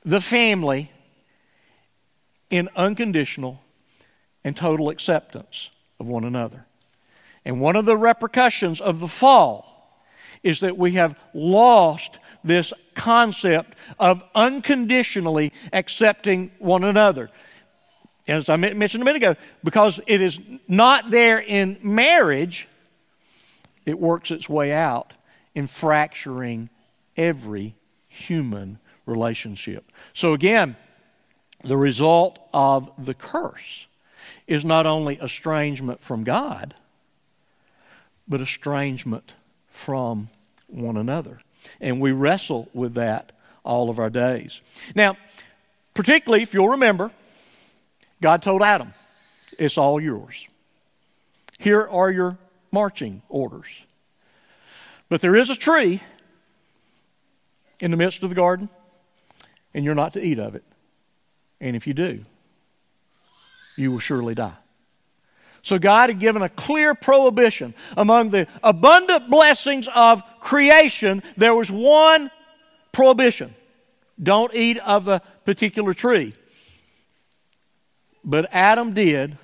the 0.05 0.21
family 0.21 0.91
in 2.49 2.69
unconditional 2.75 3.59
and 4.43 4.55
total 4.55 4.89
acceptance 4.89 5.71
of 5.99 6.07
one 6.07 6.23
another. 6.23 6.65
And 7.43 7.59
one 7.59 7.75
of 7.75 7.85
the 7.85 7.97
repercussions 7.97 8.79
of 8.79 8.99
the 8.99 9.07
fall 9.07 9.99
is 10.43 10.59
that 10.59 10.77
we 10.77 10.93
have 10.93 11.17
lost 11.33 12.19
this 12.43 12.71
concept 12.93 13.75
of 13.99 14.23
unconditionally 14.35 15.51
accepting 15.73 16.51
one 16.59 16.83
another. 16.83 17.29
As 18.27 18.47
I 18.49 18.55
mentioned 18.55 19.01
a 19.01 19.05
minute 19.05 19.23
ago, 19.23 19.35
because 19.63 19.99
it 20.05 20.21
is 20.21 20.39
not 20.67 21.09
there 21.09 21.39
in 21.39 21.77
marriage, 21.81 22.67
it 23.85 23.99
works 23.99 24.29
its 24.29 24.47
way 24.47 24.71
out 24.71 25.13
in 25.55 25.67
fracturing 25.67 26.69
every 27.17 27.75
human 28.07 28.79
relationship. 29.05 29.91
So, 30.13 30.33
again, 30.33 30.75
the 31.63 31.77
result 31.77 32.39
of 32.53 32.91
the 33.03 33.13
curse 33.13 33.87
is 34.47 34.63
not 34.63 34.85
only 34.85 35.15
estrangement 35.15 36.01
from 36.01 36.23
God, 36.23 36.75
but 38.27 38.41
estrangement 38.41 39.33
from 39.69 40.29
one 40.67 40.97
another. 40.97 41.39
And 41.79 41.99
we 41.99 42.11
wrestle 42.11 42.69
with 42.73 42.93
that 42.95 43.31
all 43.63 43.89
of 43.89 43.99
our 43.99 44.09
days. 44.09 44.61
Now, 44.93 45.17
particularly 45.93 46.43
if 46.43 46.53
you'll 46.53 46.69
remember, 46.69 47.11
God 48.21 48.41
told 48.41 48.61
Adam, 48.61 48.93
It's 49.57 49.77
all 49.77 49.99
yours. 49.99 50.47
Here 51.57 51.87
are 51.87 52.11
your 52.11 52.37
marching 52.71 53.21
orders. 53.29 53.67
But 55.09 55.21
there 55.21 55.35
is 55.35 55.49
a 55.49 55.55
tree 55.55 56.01
in 57.79 57.91
the 57.91 57.97
midst 57.97 58.23
of 58.23 58.29
the 58.29 58.35
garden, 58.35 58.69
and 59.75 59.83
you're 59.83 59.93
not 59.93 60.13
to 60.13 60.25
eat 60.25 60.39
of 60.39 60.55
it. 60.55 60.63
And 61.59 61.75
if 61.75 61.85
you 61.85 61.93
do, 61.93 62.23
you 63.75 63.91
will 63.91 63.99
surely 63.99 64.33
die. 64.33 64.55
So 65.61 65.77
God 65.77 66.09
had 66.09 66.19
given 66.19 66.41
a 66.41 66.49
clear 66.49 66.95
prohibition. 66.95 67.75
Among 67.97 68.29
the 68.29 68.47
abundant 68.63 69.29
blessings 69.29 69.89
of 69.93 70.23
creation, 70.39 71.21
there 71.35 71.53
was 71.53 71.69
one 71.69 72.31
prohibition 72.91 73.53
don't 74.21 74.53
eat 74.55 74.77
of 74.77 75.09
a 75.09 75.21
particular 75.43 75.93
tree. 75.93 76.33
But 78.23 78.47
Adam 78.53 78.93
did, 78.93 79.38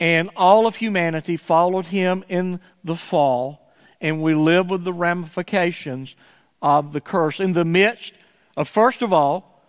and 0.00 0.30
all 0.34 0.66
of 0.66 0.76
humanity 0.76 1.36
followed 1.36 1.88
him 1.88 2.24
in 2.26 2.58
the 2.82 2.96
fall, 2.96 3.70
and 4.00 4.22
we 4.22 4.34
live 4.34 4.70
with 4.70 4.84
the 4.84 4.94
ramifications 4.94 6.16
of 6.62 6.94
the 6.94 7.02
curse 7.02 7.38
in 7.38 7.52
the 7.52 7.66
midst 7.66 8.14
of, 8.56 8.68
first 8.68 9.02
of 9.02 9.12
all, 9.12 9.64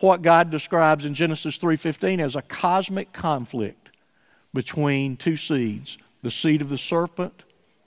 what 0.00 0.22
God 0.22 0.50
describes 0.50 1.04
in 1.04 1.14
Genesis 1.14 1.58
3:15 1.58 2.20
as 2.20 2.36
a 2.36 2.42
cosmic 2.42 3.12
conflict 3.12 3.90
between 4.54 5.16
two 5.16 5.36
seeds, 5.36 5.98
the 6.22 6.30
seed 6.30 6.60
of 6.60 6.68
the 6.68 6.78
serpent 6.78 7.42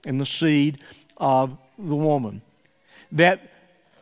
and 0.06 0.20
the 0.20 0.26
seed 0.26 0.80
of 1.18 1.58
the 1.78 1.96
woman. 1.96 2.42
That 3.12 3.52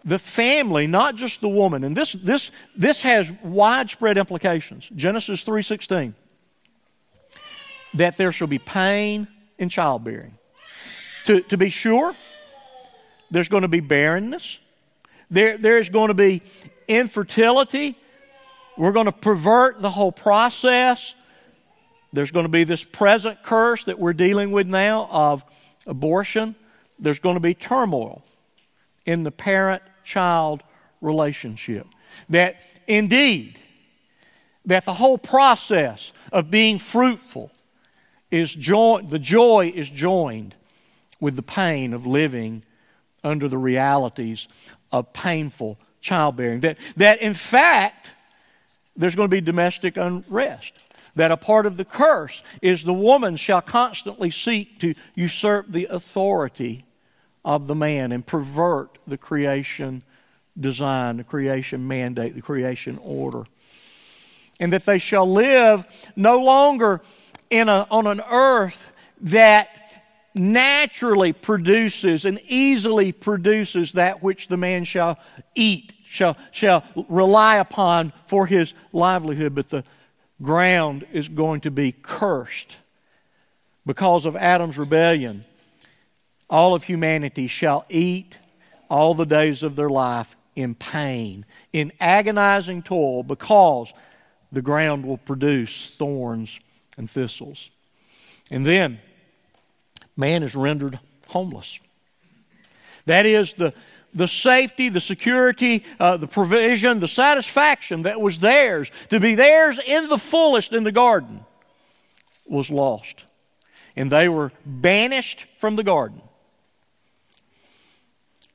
the 0.03 0.19
family, 0.19 0.87
not 0.87 1.15
just 1.15 1.41
the 1.41 1.49
woman, 1.49 1.83
and 1.83 1.95
this, 1.95 2.13
this, 2.13 2.51
this 2.75 3.01
has 3.03 3.31
widespread 3.43 4.17
implications. 4.17 4.89
Genesis 4.95 5.43
3.16, 5.43 6.13
that 7.95 8.17
there 8.17 8.31
shall 8.31 8.47
be 8.47 8.59
pain 8.59 9.27
in 9.57 9.69
childbearing. 9.69 10.37
To, 11.25 11.41
to 11.41 11.57
be 11.57 11.69
sure, 11.69 12.15
there's 13.29 13.49
going 13.49 13.63
to 13.63 13.67
be 13.67 13.81
barrenness. 13.81 14.59
There, 15.31 15.57
there's 15.57 15.89
going 15.89 16.07
to 16.07 16.13
be 16.13 16.41
infertility. 16.87 17.97
We're 18.77 18.91
going 18.91 19.05
to 19.05 19.11
pervert 19.11 19.81
the 19.81 19.89
whole 19.89 20.11
process. 20.11 21.13
There's 22.11 22.31
going 22.31 22.45
to 22.45 22.51
be 22.51 22.63
this 22.63 22.83
present 22.83 23.43
curse 23.43 23.83
that 23.83 23.99
we're 23.99 24.13
dealing 24.13 24.51
with 24.51 24.67
now 24.67 25.07
of 25.11 25.43
abortion. 25.85 26.55
There's 26.97 27.19
going 27.19 27.35
to 27.35 27.41
be 27.41 27.53
turmoil 27.53 28.23
in 29.05 29.23
the 29.23 29.31
parent 29.31 29.83
child 30.03 30.63
relationship. 31.01 31.87
That 32.29 32.57
indeed, 32.87 33.59
that 34.65 34.85
the 34.85 34.93
whole 34.93 35.17
process 35.17 36.11
of 36.31 36.49
being 36.49 36.79
fruitful 36.79 37.51
is 38.31 38.53
joined, 38.53 39.09
the 39.09 39.19
joy 39.19 39.71
is 39.73 39.89
joined 39.89 40.55
with 41.19 41.35
the 41.35 41.43
pain 41.43 41.93
of 41.93 42.05
living 42.05 42.63
under 43.23 43.47
the 43.47 43.57
realities 43.57 44.47
of 44.91 45.13
painful 45.13 45.77
childbearing. 46.01 46.61
That, 46.61 46.77
that 46.97 47.21
in 47.21 47.33
fact, 47.33 48.11
there's 48.95 49.15
going 49.15 49.29
to 49.29 49.35
be 49.35 49.41
domestic 49.41 49.97
unrest. 49.97 50.73
That 51.15 51.31
a 51.31 51.37
part 51.37 51.65
of 51.65 51.77
the 51.77 51.85
curse 51.85 52.43
is 52.61 52.83
the 52.83 52.93
woman 52.93 53.35
shall 53.35 53.61
constantly 53.61 54.29
seek 54.29 54.79
to 54.79 54.93
usurp 55.15 55.67
the 55.69 55.85
authority 55.85 56.85
of 57.43 57.67
the 57.67 57.75
man 57.75 58.11
and 58.11 58.25
pervert 58.25 58.97
the 59.07 59.17
creation 59.17 60.03
design, 60.59 61.17
the 61.17 61.23
creation 61.23 61.87
mandate, 61.87 62.35
the 62.35 62.41
creation 62.41 62.99
order. 63.01 63.45
And 64.59 64.73
that 64.73 64.85
they 64.85 64.99
shall 64.99 65.29
live 65.29 65.85
no 66.15 66.39
longer 66.39 67.01
in 67.49 67.69
a, 67.69 67.87
on 67.89 68.07
an 68.07 68.21
earth 68.29 68.91
that 69.21 69.69
naturally 70.39 71.33
produces 71.33 72.25
and 72.25 72.39
easily 72.47 73.11
produces 73.11 73.93
that 73.93 74.23
which 74.23 74.47
the 74.47 74.57
man 74.57 74.83
shall 74.83 75.19
eat, 75.55 75.93
shall, 76.05 76.37
shall 76.51 76.83
rely 77.07 77.57
upon 77.57 78.13
for 78.27 78.47
his 78.47 78.73
livelihood, 78.93 79.53
but 79.53 79.69
the 79.69 79.83
ground 80.41 81.05
is 81.11 81.27
going 81.27 81.61
to 81.61 81.71
be 81.71 81.91
cursed 81.91 82.77
because 83.85 84.25
of 84.25 84.35
Adam's 84.35 84.77
rebellion 84.77 85.43
all 86.49 86.73
of 86.73 86.83
humanity 86.83 87.47
shall 87.47 87.85
eat 87.89 88.37
all 88.89 89.13
the 89.13 89.25
days 89.25 89.61
of 89.61 89.75
their 89.75 89.89
life 89.89 90.35
in 90.55 90.73
pain, 90.73 91.45
in 91.71 91.91
agonizing 91.99 92.81
toil, 92.81 93.23
because 93.23 93.93
the 94.51 94.61
ground 94.61 95.05
will 95.05 95.17
produce 95.17 95.91
thorns 95.91 96.59
and 96.97 97.09
thistles. 97.09 97.69
And 98.49 98.65
then 98.65 98.99
man 100.19 100.43
is 100.43 100.53
rendered 100.53 100.99
homeless. 101.27 101.79
That 103.05 103.25
is 103.25 103.53
the, 103.53 103.73
the 104.13 104.27
safety, 104.27 104.89
the 104.89 105.01
security, 105.01 105.85
uh, 105.99 106.17
the 106.17 106.27
provision, 106.27 106.99
the 106.99 107.07
satisfaction 107.07 108.03
that 108.03 108.19
was 108.19 108.39
theirs, 108.39 108.91
to 109.09 109.19
be 109.19 109.35
theirs 109.35 109.79
in 109.79 110.09
the 110.09 110.17
fullest 110.17 110.73
in 110.73 110.83
the 110.83 110.91
garden, 110.91 111.45
was 112.45 112.69
lost. 112.69 113.23
And 113.95 114.11
they 114.11 114.27
were 114.27 114.51
banished 114.65 115.45
from 115.57 115.77
the 115.77 115.83
garden. 115.83 116.21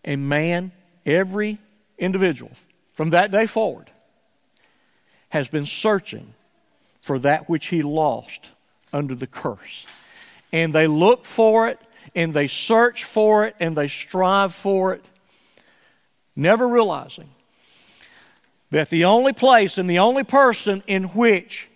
And 0.05 0.29
man, 0.29 0.71
every 1.07 1.59
individual 1.99 2.53
from 2.93 3.11
that 3.11 3.31
day 3.31 3.47
forward 3.47 3.91
has 5.31 5.49
been 5.49 5.67
searching 5.67 6.35
for 7.01 7.19
that 7.21 7.49
which 7.49 7.69
he 7.69 7.83
lost 7.83 8.51
under 8.93 9.15
the 9.15 9.27
curse. 9.27 9.87
And 10.55 10.73
they 10.73 10.87
look 10.87 11.25
for 11.25 11.67
it, 11.67 11.81
and 12.15 12.33
they 12.33 12.47
search 12.47 13.03
for 13.03 13.45
it, 13.45 13.57
and 13.59 13.77
they 13.77 13.89
strive 13.89 14.55
for 14.55 14.95
it, 14.95 15.05
never 16.37 16.69
realizing 16.69 17.29
that 18.71 18.89
the 18.89 19.05
only 19.05 19.33
place 19.33 19.79
and 19.79 19.91
the 19.91 19.99
only 19.99 20.23
person 20.23 20.85
in 20.87 21.07
which 21.07 21.69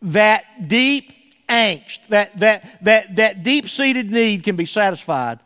that 0.00 0.68
deep 0.68 1.12
angst, 1.50 1.98
that, 2.08 2.40
that, 2.40 2.82
that, 2.82 3.16
that 3.16 3.42
deep 3.42 3.68
seated 3.68 4.10
need 4.10 4.42
can 4.42 4.56
be 4.56 4.64
satisfied 4.64 5.38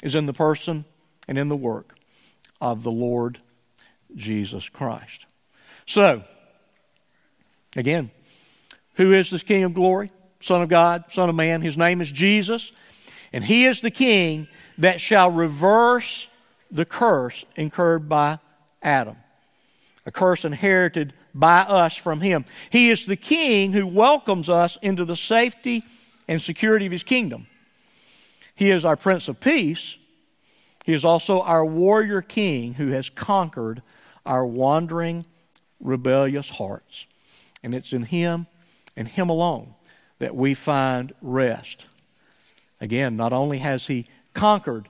is 0.00 0.14
in 0.14 0.26
the 0.26 0.32
person 0.32 0.84
and 1.26 1.36
in 1.36 1.48
the 1.48 1.56
work 1.56 1.96
of 2.60 2.84
the 2.84 2.92
Lord 2.92 3.40
Jesus 4.14 4.68
Christ. 4.68 5.26
So, 5.84 6.22
again, 7.76 8.12
who 8.94 9.12
is 9.12 9.30
this 9.30 9.42
King 9.42 9.64
of 9.64 9.74
glory? 9.74 10.12
Son 10.44 10.62
of 10.62 10.68
God, 10.68 11.04
Son 11.08 11.28
of 11.28 11.34
man. 11.34 11.62
His 11.62 11.78
name 11.78 12.00
is 12.00 12.10
Jesus. 12.10 12.72
And 13.32 13.42
he 13.42 13.64
is 13.64 13.80
the 13.80 13.90
King 13.90 14.46
that 14.78 15.00
shall 15.00 15.30
reverse 15.30 16.28
the 16.70 16.84
curse 16.84 17.44
incurred 17.56 18.08
by 18.08 18.38
Adam, 18.82 19.16
a 20.06 20.10
curse 20.10 20.44
inherited 20.44 21.12
by 21.34 21.60
us 21.60 21.96
from 21.96 22.20
him. 22.20 22.44
He 22.70 22.90
is 22.90 23.06
the 23.06 23.16
King 23.16 23.72
who 23.72 23.86
welcomes 23.86 24.48
us 24.48 24.78
into 24.82 25.04
the 25.04 25.16
safety 25.16 25.84
and 26.28 26.40
security 26.40 26.86
of 26.86 26.92
his 26.92 27.02
kingdom. 27.02 27.46
He 28.54 28.70
is 28.70 28.84
our 28.84 28.96
Prince 28.96 29.28
of 29.28 29.40
Peace 29.40 29.96
he 30.84 30.92
is 30.92 31.04
also 31.04 31.40
our 31.40 31.64
warrior 31.64 32.20
king 32.20 32.74
who 32.74 32.88
has 32.88 33.08
conquered 33.08 33.82
our 34.26 34.44
wandering, 34.44 35.24
rebellious 35.80 36.50
hearts. 36.50 37.06
And 37.62 37.74
it's 37.74 37.94
in 37.94 38.02
Him 38.02 38.46
and 38.94 39.08
Him 39.08 39.30
alone 39.30 39.74
that 40.24 40.34
we 40.34 40.54
find 40.54 41.12
rest. 41.20 41.84
Again, 42.80 43.14
not 43.14 43.34
only 43.34 43.58
has 43.58 43.88
He 43.88 44.06
conquered, 44.32 44.88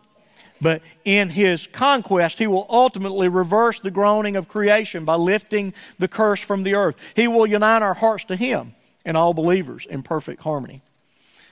but 0.60 0.80
in 1.04 1.30
His 1.30 1.66
conquest, 1.66 2.38
He 2.38 2.46
will 2.46 2.68
ultimately 2.70 3.26
reverse 3.26 3.80
the 3.80 3.90
groaning 3.90 4.36
of 4.36 4.46
creation 4.46 5.04
by 5.04 5.16
lifting 5.16 5.74
the 5.98 6.06
curse 6.06 6.40
from 6.40 6.62
the 6.62 6.76
earth. 6.76 6.94
He 7.16 7.26
will 7.26 7.48
unite 7.48 7.82
our 7.82 7.94
hearts 7.94 8.22
to 8.26 8.36
Him 8.36 8.76
and 9.04 9.16
all 9.16 9.34
believers 9.34 9.88
in 9.90 10.04
perfect 10.04 10.44
harmony. 10.44 10.82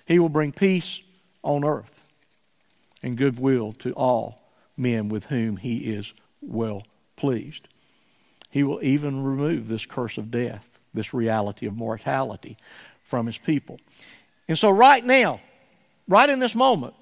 He 0.06 0.20
will 0.20 0.28
bring 0.28 0.52
peace 0.52 1.00
on 1.42 1.64
earth 1.64 2.04
and 3.02 3.18
goodwill 3.18 3.72
to 3.80 3.92
all 3.94 4.44
men 4.76 5.08
with 5.08 5.26
whom 5.26 5.56
he 5.56 5.78
is 5.78 6.12
well 6.40 6.84
pleased. 7.16 7.66
He 8.48 8.62
will 8.62 8.78
even 8.80 9.24
remove 9.24 9.66
this 9.66 9.86
curse 9.86 10.18
of 10.18 10.30
death, 10.30 10.78
this 10.94 11.12
reality 11.12 11.66
of 11.66 11.76
mortality 11.76 12.56
from 13.12 13.26
his 13.26 13.36
people. 13.36 13.78
And 14.48 14.58
so, 14.58 14.70
right 14.70 15.04
now, 15.04 15.42
right 16.08 16.30
in 16.30 16.38
this 16.38 16.54
moment, 16.54 16.94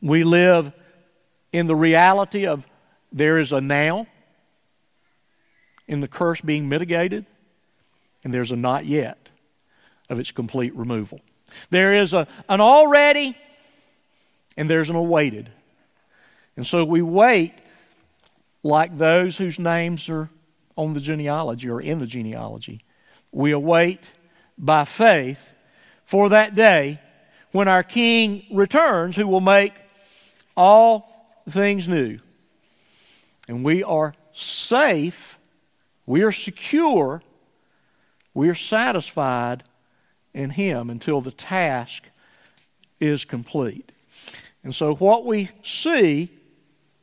we 0.00 0.24
live 0.24 0.72
in 1.52 1.66
the 1.66 1.76
reality 1.76 2.46
of 2.46 2.66
there 3.12 3.38
is 3.38 3.52
a 3.52 3.60
now 3.60 4.06
in 5.86 6.00
the 6.00 6.08
curse 6.08 6.40
being 6.40 6.70
mitigated, 6.70 7.26
and 8.24 8.32
there's 8.32 8.50
a 8.50 8.56
not 8.56 8.86
yet 8.86 9.30
of 10.08 10.18
its 10.18 10.32
complete 10.32 10.74
removal. 10.74 11.20
There 11.68 11.92
is 11.92 12.14
a, 12.14 12.26
an 12.48 12.62
already 12.62 13.36
and 14.56 14.70
there's 14.70 14.88
an 14.88 14.96
awaited. 14.96 15.50
And 16.56 16.66
so 16.66 16.82
we 16.86 17.02
wait 17.02 17.52
like 18.62 18.96
those 18.96 19.36
whose 19.36 19.58
names 19.58 20.08
are 20.08 20.30
on 20.76 20.94
the 20.94 21.00
genealogy 21.00 21.68
or 21.68 21.78
in 21.78 21.98
the 21.98 22.06
genealogy. 22.06 22.80
We 23.32 23.52
await 23.52 24.12
by 24.58 24.84
faith 24.84 25.52
for 26.04 26.30
that 26.30 26.54
day 26.54 27.00
when 27.52 27.68
our 27.68 27.82
King 27.82 28.44
returns, 28.50 29.16
who 29.16 29.26
will 29.26 29.40
make 29.40 29.72
all 30.56 31.40
things 31.48 31.88
new. 31.88 32.18
And 33.46 33.64
we 33.64 33.82
are 33.82 34.14
safe, 34.32 35.38
we 36.04 36.22
are 36.22 36.32
secure, 36.32 37.22
we 38.34 38.48
are 38.48 38.54
satisfied 38.54 39.64
in 40.34 40.50
Him 40.50 40.90
until 40.90 41.20
the 41.20 41.30
task 41.30 42.04
is 43.00 43.24
complete. 43.24 43.90
And 44.62 44.74
so, 44.74 44.94
what 44.96 45.24
we 45.24 45.50
see 45.62 46.28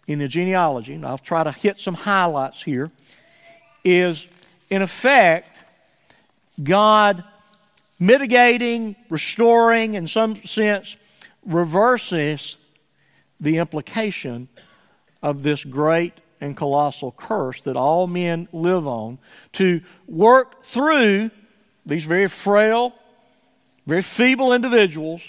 in 0.08 0.20
the 0.20 0.28
genealogy, 0.28 0.94
and 0.94 1.06
I'll 1.06 1.18
try 1.18 1.44
to 1.44 1.52
hit 1.52 1.80
some 1.80 1.96
highlights 1.96 2.62
here, 2.62 2.92
is 3.84 4.28
in 4.70 4.82
effect 4.82 5.52
God 6.62 7.24
mitigating, 8.00 8.96
restoring, 9.10 9.96
in 9.96 10.08
some 10.08 10.36
sense, 10.44 10.96
reverses 11.46 12.58
the 13.40 13.58
implication 13.58 14.48
of 15.22 15.44
this 15.44 15.64
great 15.64 16.14
and 16.42 16.58
colossal 16.58 17.12
curse 17.12 17.62
that 17.62 17.78
all 17.78 18.08
men 18.08 18.48
live 18.52 18.88
on 18.88 19.18
to 19.54 19.82
work 20.08 20.64
through 20.64 21.32
these 21.86 22.06
very 22.06 22.28
frail, 22.28 22.94
very 23.86 24.02
feeble 24.02 24.54
individuals 24.54 25.22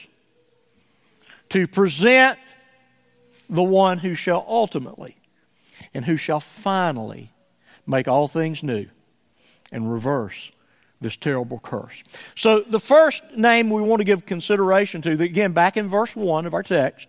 to 1.50 1.66
present 1.66 2.38
the 3.48 3.62
one 3.62 3.98
who 3.98 4.14
shall 4.14 4.44
ultimately 4.48 5.16
and 5.94 6.04
who 6.04 6.16
shall 6.16 6.40
finally 6.40 7.30
make 7.86 8.08
all 8.08 8.26
things 8.26 8.62
new 8.62 8.86
and 9.70 9.92
reverse 9.92 10.50
this 11.00 11.16
terrible 11.16 11.58
curse. 11.58 12.02
So, 12.34 12.60
the 12.60 12.80
first 12.80 13.22
name 13.36 13.70
we 13.70 13.82
want 13.82 14.00
to 14.00 14.04
give 14.04 14.26
consideration 14.26 15.02
to, 15.02 15.10
again, 15.10 15.52
back 15.52 15.76
in 15.76 15.88
verse 15.88 16.16
1 16.16 16.46
of 16.46 16.54
our 16.54 16.62
text, 16.62 17.08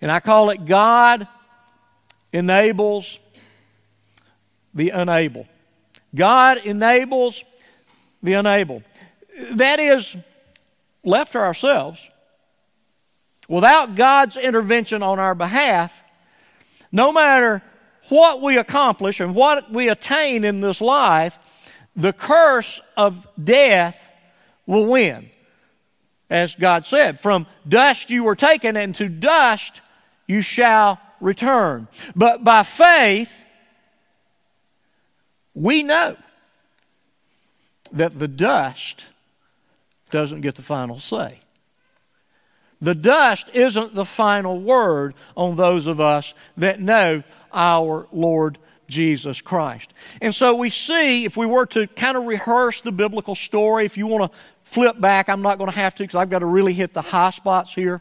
and 0.00 0.10
I 0.10 0.20
call 0.20 0.50
it 0.50 0.66
God 0.66 1.26
enables 2.32 3.18
the 4.74 4.90
unable. 4.90 5.46
God 6.14 6.58
enables 6.58 7.42
the 8.22 8.34
unable. 8.34 8.82
That 9.52 9.78
is, 9.80 10.16
left 11.04 11.32
to 11.32 11.38
ourselves, 11.38 12.00
without 13.48 13.94
God's 13.96 14.36
intervention 14.36 15.02
on 15.02 15.18
our 15.18 15.34
behalf, 15.34 16.02
no 16.92 17.12
matter 17.12 17.62
what 18.08 18.40
we 18.40 18.56
accomplish 18.56 19.20
and 19.20 19.34
what 19.34 19.70
we 19.70 19.88
attain 19.88 20.44
in 20.44 20.60
this 20.60 20.80
life, 20.80 21.38
the 21.98 22.12
curse 22.12 22.80
of 22.96 23.26
death 23.42 24.10
will 24.66 24.86
win. 24.86 25.30
As 26.30 26.54
God 26.54 26.86
said, 26.86 27.18
from 27.18 27.46
dust 27.66 28.08
you 28.08 28.22
were 28.22 28.36
taken, 28.36 28.76
and 28.76 28.94
to 28.94 29.08
dust 29.08 29.80
you 30.28 30.40
shall 30.40 31.00
return. 31.20 31.88
But 32.14 32.44
by 32.44 32.62
faith, 32.62 33.46
we 35.54 35.82
know 35.82 36.16
that 37.90 38.16
the 38.18 38.28
dust 38.28 39.06
doesn't 40.10 40.42
get 40.42 40.54
the 40.54 40.62
final 40.62 41.00
say. 41.00 41.40
The 42.80 42.94
dust 42.94 43.48
isn't 43.54 43.94
the 43.94 44.04
final 44.04 44.60
word 44.60 45.14
on 45.36 45.56
those 45.56 45.88
of 45.88 46.00
us 46.00 46.32
that 46.56 46.80
know 46.80 47.24
our 47.52 48.06
Lord 48.12 48.58
Jesus 48.88 49.40
Christ. 49.40 49.92
And 50.20 50.34
so 50.34 50.56
we 50.56 50.70
see, 50.70 51.24
if 51.24 51.36
we 51.36 51.46
were 51.46 51.66
to 51.66 51.86
kind 51.86 52.16
of 52.16 52.24
rehearse 52.24 52.80
the 52.80 52.92
biblical 52.92 53.34
story, 53.34 53.84
if 53.84 53.96
you 53.96 54.06
want 54.06 54.32
to 54.32 54.38
flip 54.64 55.00
back, 55.00 55.28
I'm 55.28 55.42
not 55.42 55.58
going 55.58 55.70
to 55.70 55.76
have 55.76 55.94
to 55.96 56.02
because 56.02 56.16
I've 56.16 56.30
got 56.30 56.40
to 56.40 56.46
really 56.46 56.72
hit 56.72 56.94
the 56.94 57.02
high 57.02 57.30
spots 57.30 57.74
here. 57.74 58.00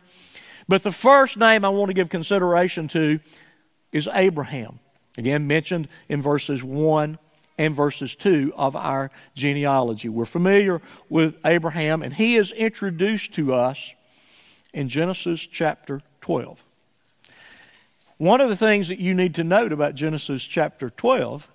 But 0.67 0.83
the 0.83 0.91
first 0.91 1.37
name 1.37 1.63
I 1.63 1.69
want 1.69 1.89
to 1.89 1.93
give 1.93 2.09
consideration 2.09 2.87
to 2.89 3.19
is 3.91 4.09
Abraham. 4.13 4.79
Again, 5.17 5.47
mentioned 5.47 5.87
in 6.09 6.21
verses 6.21 6.63
1 6.63 7.17
and 7.57 7.75
verses 7.75 8.15
2 8.15 8.53
of 8.55 8.75
our 8.75 9.09
genealogy. 9.33 10.09
We're 10.09 10.25
familiar 10.25 10.81
with 11.09 11.35
Abraham, 11.43 12.03
and 12.03 12.13
he 12.13 12.35
is 12.35 12.51
introduced 12.51 13.33
to 13.33 13.53
us 13.53 13.93
in 14.73 14.89
Genesis 14.89 15.41
chapter 15.41 16.01
12. 16.21 16.63
One 18.17 18.41
of 18.41 18.49
the 18.49 18.55
things 18.55 18.87
that 18.87 18.99
you 18.99 19.13
need 19.13 19.35
to 19.35 19.43
note 19.43 19.71
about 19.71 19.95
Genesis 19.95 20.43
chapter 20.43 20.89
12 20.89 21.49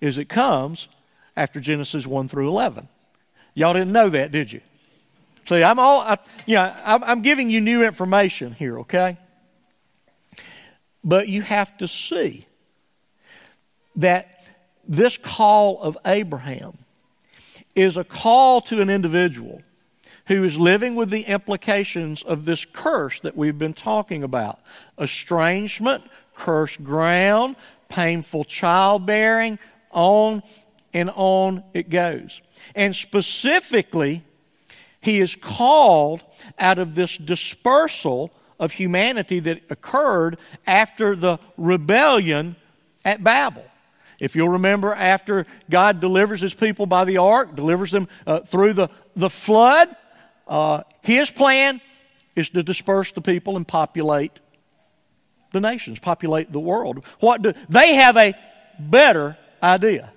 is 0.00 0.18
it 0.18 0.28
comes 0.28 0.88
after 1.36 1.60
Genesis 1.60 2.06
1 2.06 2.28
through 2.28 2.48
11. 2.48 2.88
Y'all 3.54 3.72
didn't 3.72 3.92
know 3.92 4.08
that, 4.10 4.32
did 4.32 4.52
you? 4.52 4.60
See, 5.48 5.62
I'm 5.62 5.78
all, 5.78 6.00
I, 6.00 6.18
you 6.46 6.56
know, 6.56 6.74
I'm, 6.84 7.02
I'm 7.04 7.22
giving 7.22 7.50
you 7.50 7.60
new 7.60 7.82
information 7.82 8.52
here, 8.52 8.80
okay? 8.80 9.16
But 11.02 11.28
you 11.28 11.42
have 11.42 11.76
to 11.78 11.88
see 11.88 12.46
that 13.96 14.46
this 14.86 15.16
call 15.16 15.80
of 15.80 15.96
Abraham 16.04 16.78
is 17.74 17.96
a 17.96 18.04
call 18.04 18.60
to 18.62 18.80
an 18.80 18.90
individual 18.90 19.62
who 20.26 20.44
is 20.44 20.58
living 20.58 20.94
with 20.94 21.10
the 21.10 21.22
implications 21.22 22.22
of 22.22 22.44
this 22.44 22.64
curse 22.64 23.20
that 23.20 23.36
we've 23.36 23.58
been 23.58 23.74
talking 23.74 24.22
about 24.22 24.60
estrangement, 24.98 26.04
cursed 26.34 26.82
ground, 26.84 27.56
painful 27.88 28.44
childbearing, 28.44 29.58
on 29.90 30.42
and 30.94 31.10
on 31.14 31.64
it 31.74 31.90
goes. 31.90 32.40
And 32.74 32.94
specifically, 32.94 34.22
he 35.00 35.20
is 35.20 35.34
called 35.34 36.22
out 36.58 36.78
of 36.78 36.94
this 36.94 37.16
dispersal 37.16 38.30
of 38.58 38.72
humanity 38.72 39.40
that 39.40 39.62
occurred 39.70 40.38
after 40.66 41.16
the 41.16 41.38
rebellion 41.56 42.56
at 43.04 43.24
Babel. 43.24 43.64
If 44.20 44.36
you'll 44.36 44.50
remember, 44.50 44.94
after 44.94 45.46
God 45.68 46.00
delivers 46.00 46.40
his 46.40 46.54
people 46.54 46.86
by 46.86 47.04
the 47.04 47.16
ark, 47.16 47.56
delivers 47.56 47.90
them 47.90 48.06
uh, 48.24 48.40
through 48.40 48.74
the, 48.74 48.88
the 49.16 49.28
flood, 49.28 49.94
uh, 50.46 50.82
his 51.00 51.30
plan 51.30 51.80
is 52.34 52.50
to 52.50 52.62
disperse 52.62 53.12
the 53.12 53.20
people 53.20 53.56
and 53.56 53.66
populate 53.66 54.40
the 55.52 55.60
nations, 55.60 55.98
populate 55.98 56.50
the 56.50 56.60
world. 56.60 57.04
What 57.20 57.42
do 57.42 57.52
they 57.68 57.94
have 57.94 58.16
a 58.16 58.34
better 58.78 59.36
idea? 59.62 60.12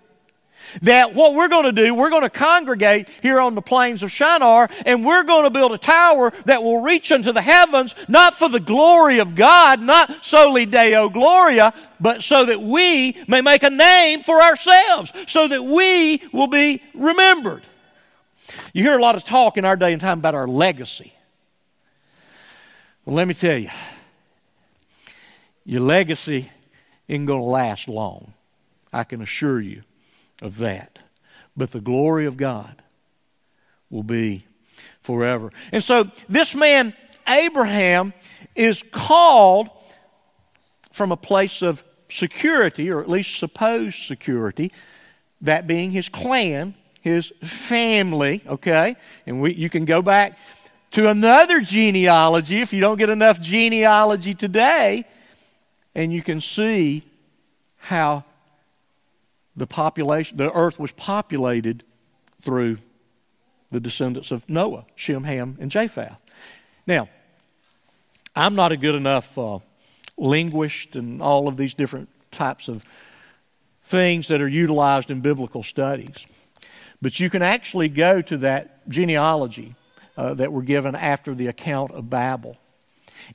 That 0.82 1.14
what 1.14 1.36
we're 1.36 1.48
going 1.48 1.66
to 1.66 1.72
do, 1.72 1.94
we're 1.94 2.10
going 2.10 2.24
to 2.24 2.30
congregate 2.30 3.10
here 3.22 3.40
on 3.40 3.54
the 3.54 3.62
plains 3.62 4.02
of 4.02 4.12
Shinar, 4.12 4.68
and 4.86 5.06
we're 5.06 5.24
going 5.24 5.44
to 5.44 5.50
build 5.50 5.72
a 5.74 5.78
tower 5.78 6.32
that 6.46 6.64
will 6.64 6.82
reach 6.82 7.12
into 7.12 7.32
the 7.32 7.42
heavens, 7.42 7.94
not 8.08 8.34
for 8.34 8.50
the 8.50 8.60
glory 8.60 9.20
of 9.20 9.36
God, 9.36 9.80
not 9.80 10.26
soli 10.26 10.66
Deo 10.66 11.08
Gloria, 11.08 11.74
but 12.00 12.24
so 12.24 12.46
that 12.46 12.62
we 12.62 13.16
may 13.28 13.42
make 13.42 13.64
a 13.64 13.70
name 13.70 14.22
for 14.22 14.42
ourselves, 14.42 15.14
so 15.28 15.48
that 15.48 15.64
we 15.64 16.22
will 16.34 16.48
be 16.48 16.82
remembered. 16.96 17.62
You 18.74 18.84
hear 18.84 18.98
a 18.98 19.02
lot 19.02 19.16
of 19.16 19.24
talk 19.24 19.58
in 19.58 19.66
our 19.66 19.76
day 19.76 19.92
and 19.92 20.02
time 20.02 20.20
about 20.20 20.36
our 20.36 20.48
legacy. 20.48 21.14
Well, 23.06 23.16
let 23.16 23.28
me 23.28 23.34
tell 23.34 23.58
you, 23.58 23.70
your 25.66 25.82
legacy 25.82 26.52
isn't 27.08 27.26
going 27.26 27.42
to 27.42 27.46
last 27.46 27.88
long. 27.88 28.34
I 28.92 29.04
can 29.04 29.22
assure 29.22 29.60
you 29.60 29.84
of 30.42 30.58
that. 30.58 31.00
But 31.58 31.72
the 31.72 31.82
glory 31.82 32.26
of 32.26 32.38
God 32.38 32.82
will 33.90 34.04
be 34.04 34.46
forever. 35.02 35.52
And 35.72 35.84
so 35.84 36.10
this 36.28 36.56
man, 36.56 36.94
Abraham, 37.28 38.14
is 38.56 38.84
called 38.92 39.70
from 40.92 41.12
a 41.12 41.18
place 41.18 41.62
of 41.62 41.84
security, 42.10 42.90
or 42.90 43.02
at 43.02 43.10
least 43.10 43.38
supposed 43.38 43.98
security, 43.98 44.72
that 45.42 45.68
being 45.68 45.92
his 45.92 46.10
clan, 46.10 46.76
his 47.06 47.32
family, 47.44 48.42
okay? 48.48 48.96
And 49.28 49.40
we, 49.40 49.54
you 49.54 49.70
can 49.70 49.86
go 49.86 50.02
back 50.02 50.40
to 50.90 51.08
another 51.08 51.62
genealogy 51.62 52.62
if 52.62 52.74
you 52.74 52.82
don't 52.82 52.98
get 52.98 53.12
enough 53.12 53.40
genealogy 53.40 54.34
today, 54.34 55.06
and 55.94 56.12
you 56.12 56.24
can 56.24 56.42
see 56.42 57.04
how 57.78 58.24
the 59.56 59.68
population, 59.68 60.36
the 60.38 60.52
earth 60.52 60.80
was 60.80 60.94
populated 60.94 61.84
through 62.42 62.80
the 63.70 63.80
descendants 63.80 64.32
of 64.32 64.50
Noah, 64.50 64.86
Shem, 64.96 65.26
Ham, 65.26 65.58
and 65.60 65.70
Japheth. 65.70 66.18
Now, 66.88 67.08
I'm 68.36 68.56
not 68.56 68.72
a 68.72 68.78
good 68.78 68.96
enough 68.96 69.38
uh, 69.38 69.60
linguist 70.18 70.96
and 70.96 71.22
all 71.22 71.48
of 71.48 71.56
these 71.56 71.76
different 71.76 72.10
types 72.32 72.68
of 72.68 72.84
things 73.84 74.28
that 74.30 74.42
are 74.42 74.48
utilized 74.48 75.12
in 75.12 75.22
biblical 75.22 75.62
studies. 75.62 76.26
But 77.02 77.20
you 77.20 77.30
can 77.30 77.42
actually 77.42 77.90
go 77.90 78.22
to 78.22 78.38
that 78.38 78.88
genealogy 78.90 79.76
uh, 80.18 80.34
that 80.36 80.52
were 80.52 80.62
given 80.62 80.96
after 80.96 81.36
the 81.36 81.48
account 81.48 81.92
of 81.92 82.10
Babel, 82.10 82.58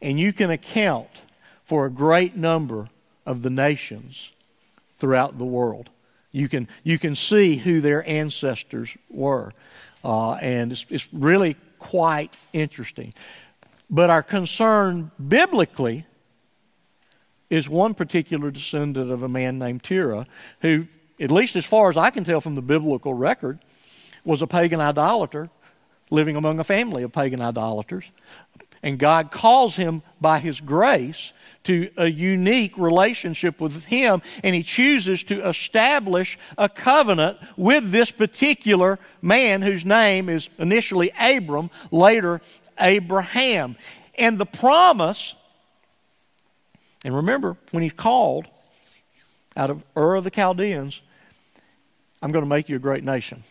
and 0.00 0.18
you 0.18 0.32
can 0.32 0.50
account 0.50 1.08
for 1.64 1.86
a 1.86 1.90
great 1.90 2.36
number 2.36 2.88
of 3.26 3.42
the 3.42 3.50
nations 3.50 4.30
throughout 4.98 5.38
the 5.38 5.44
world. 5.44 5.90
You 6.32 6.48
can, 6.48 6.68
you 6.84 6.98
can 6.98 7.16
see 7.16 7.56
who 7.56 7.80
their 7.80 8.08
ancestors 8.08 8.96
were, 9.08 9.52
uh, 10.04 10.32
and 10.34 10.72
it's, 10.72 10.86
it's 10.88 11.08
really 11.12 11.56
quite 11.78 12.36
interesting. 12.52 13.14
But 13.88 14.10
our 14.10 14.22
concern 14.22 15.10
biblically 15.18 16.06
is 17.50 17.68
one 17.68 17.94
particular 17.94 18.52
descendant 18.52 19.10
of 19.10 19.24
a 19.24 19.28
man 19.28 19.58
named 19.58 19.82
Terah, 19.82 20.26
who 20.60 20.86
at 21.20 21.30
least 21.30 21.54
as 21.54 21.66
far 21.66 21.90
as 21.90 21.96
I 21.96 22.10
can 22.10 22.24
tell 22.24 22.40
from 22.40 22.54
the 22.54 22.62
biblical 22.62 23.14
record, 23.14 23.58
was 24.24 24.42
a 24.42 24.46
pagan 24.46 24.80
idolater 24.80 25.50
living 26.10 26.36
among 26.36 26.58
a 26.58 26.64
family 26.64 27.02
of 27.02 27.12
pagan 27.12 27.40
idolaters. 27.40 28.04
And 28.82 28.98
God 28.98 29.30
calls 29.30 29.76
him 29.76 30.02
by 30.20 30.38
his 30.38 30.60
grace 30.60 31.32
to 31.64 31.90
a 31.98 32.06
unique 32.06 32.76
relationship 32.78 33.60
with 33.60 33.84
him, 33.84 34.22
and 34.42 34.54
he 34.54 34.62
chooses 34.62 35.22
to 35.24 35.46
establish 35.46 36.38
a 36.56 36.68
covenant 36.68 37.38
with 37.56 37.90
this 37.90 38.10
particular 38.10 38.98
man 39.20 39.60
whose 39.60 39.84
name 39.84 40.30
is 40.30 40.48
initially 40.58 41.12
Abram, 41.20 41.70
later 41.90 42.40
Abraham. 42.78 43.76
And 44.16 44.38
the 44.38 44.46
promise, 44.46 45.34
and 47.04 47.14
remember, 47.14 47.58
when 47.72 47.82
he's 47.82 47.92
called 47.92 48.46
out 49.54 49.68
of 49.68 49.82
Ur 49.94 50.14
of 50.14 50.24
the 50.24 50.30
Chaldeans, 50.30 51.02
I'm 52.22 52.32
going 52.32 52.44
to 52.44 52.48
make 52.48 52.68
you 52.68 52.76
a 52.76 52.80
great 52.80 53.04
nation. 53.04 53.42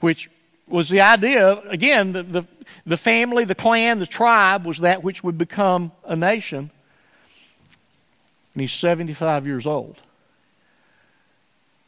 Which 0.00 0.30
was 0.68 0.88
the 0.88 1.00
idea, 1.00 1.60
again, 1.68 2.12
the, 2.12 2.22
the, 2.22 2.46
the 2.86 2.96
family, 2.96 3.44
the 3.44 3.54
clan, 3.54 3.98
the 3.98 4.06
tribe 4.06 4.66
was 4.66 4.78
that 4.78 5.02
which 5.02 5.22
would 5.22 5.38
become 5.38 5.92
a 6.04 6.16
nation. 6.16 6.70
And 8.54 8.60
he's 8.60 8.72
75 8.72 9.46
years 9.46 9.66
old. 9.66 10.00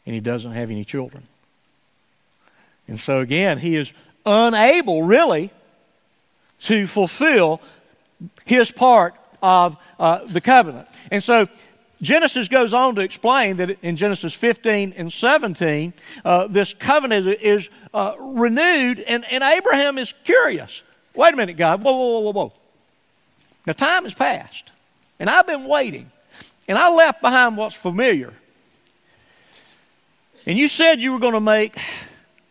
And 0.04 0.14
he 0.14 0.20
doesn't 0.20 0.52
have 0.52 0.70
any 0.70 0.84
children. 0.84 1.24
And 2.88 3.00
so, 3.00 3.20
again, 3.20 3.58
he 3.58 3.76
is 3.76 3.92
unable, 4.24 5.02
really, 5.02 5.50
to 6.60 6.86
fulfill 6.86 7.60
his 8.44 8.70
part 8.70 9.14
of 9.42 9.76
uh, 9.98 10.20
the 10.26 10.40
covenant. 10.40 10.88
And 11.10 11.22
so, 11.22 11.48
Genesis 12.02 12.48
goes 12.48 12.72
on 12.72 12.94
to 12.96 13.00
explain 13.00 13.56
that 13.56 13.78
in 13.82 13.96
Genesis 13.96 14.34
15 14.34 14.94
and 14.96 15.12
17, 15.12 15.94
uh, 16.24 16.46
this 16.46 16.74
covenant 16.74 17.26
is 17.26 17.70
uh, 17.94 18.14
renewed, 18.18 19.00
and, 19.00 19.24
and 19.30 19.42
Abraham 19.42 19.96
is 19.96 20.12
curious. 20.24 20.82
Wait 21.14 21.32
a 21.32 21.36
minute, 21.36 21.56
God. 21.56 21.82
Whoa, 21.82 21.92
whoa, 21.92 22.20
whoa, 22.20 22.32
whoa. 22.32 22.52
Now, 23.66 23.72
time 23.72 24.04
has 24.04 24.14
passed, 24.14 24.72
and 25.18 25.30
I've 25.30 25.46
been 25.46 25.66
waiting, 25.66 26.10
and 26.68 26.76
I 26.76 26.92
left 26.92 27.22
behind 27.22 27.56
what's 27.56 27.74
familiar. 27.74 28.34
And 30.44 30.56
you 30.56 30.68
said 30.68 31.00
you 31.00 31.12
were 31.12 31.18
going 31.18 31.32
to 31.32 31.40
make 31.40 31.76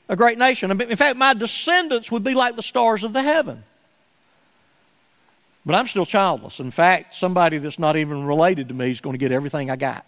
a 0.09 0.15
great 0.15 0.37
nation. 0.37 0.69
In 0.71 0.97
fact, 0.97 1.17
my 1.17 1.33
descendants 1.33 2.11
would 2.11 2.23
be 2.23 2.33
like 2.33 2.55
the 2.55 2.63
stars 2.63 3.03
of 3.03 3.13
the 3.13 3.21
heaven. 3.21 3.63
But 5.65 5.75
I'm 5.75 5.87
still 5.87 6.05
childless. 6.05 6.59
In 6.59 6.69
fact, 6.69 7.15
somebody 7.15 7.57
that's 7.57 7.79
not 7.79 7.95
even 7.95 8.25
related 8.25 8.67
to 8.67 8.73
me 8.73 8.91
is 8.91 9.01
going 9.01 9.13
to 9.13 9.17
get 9.17 9.31
everything 9.31 9.71
I 9.71 9.75
got. 9.75 10.05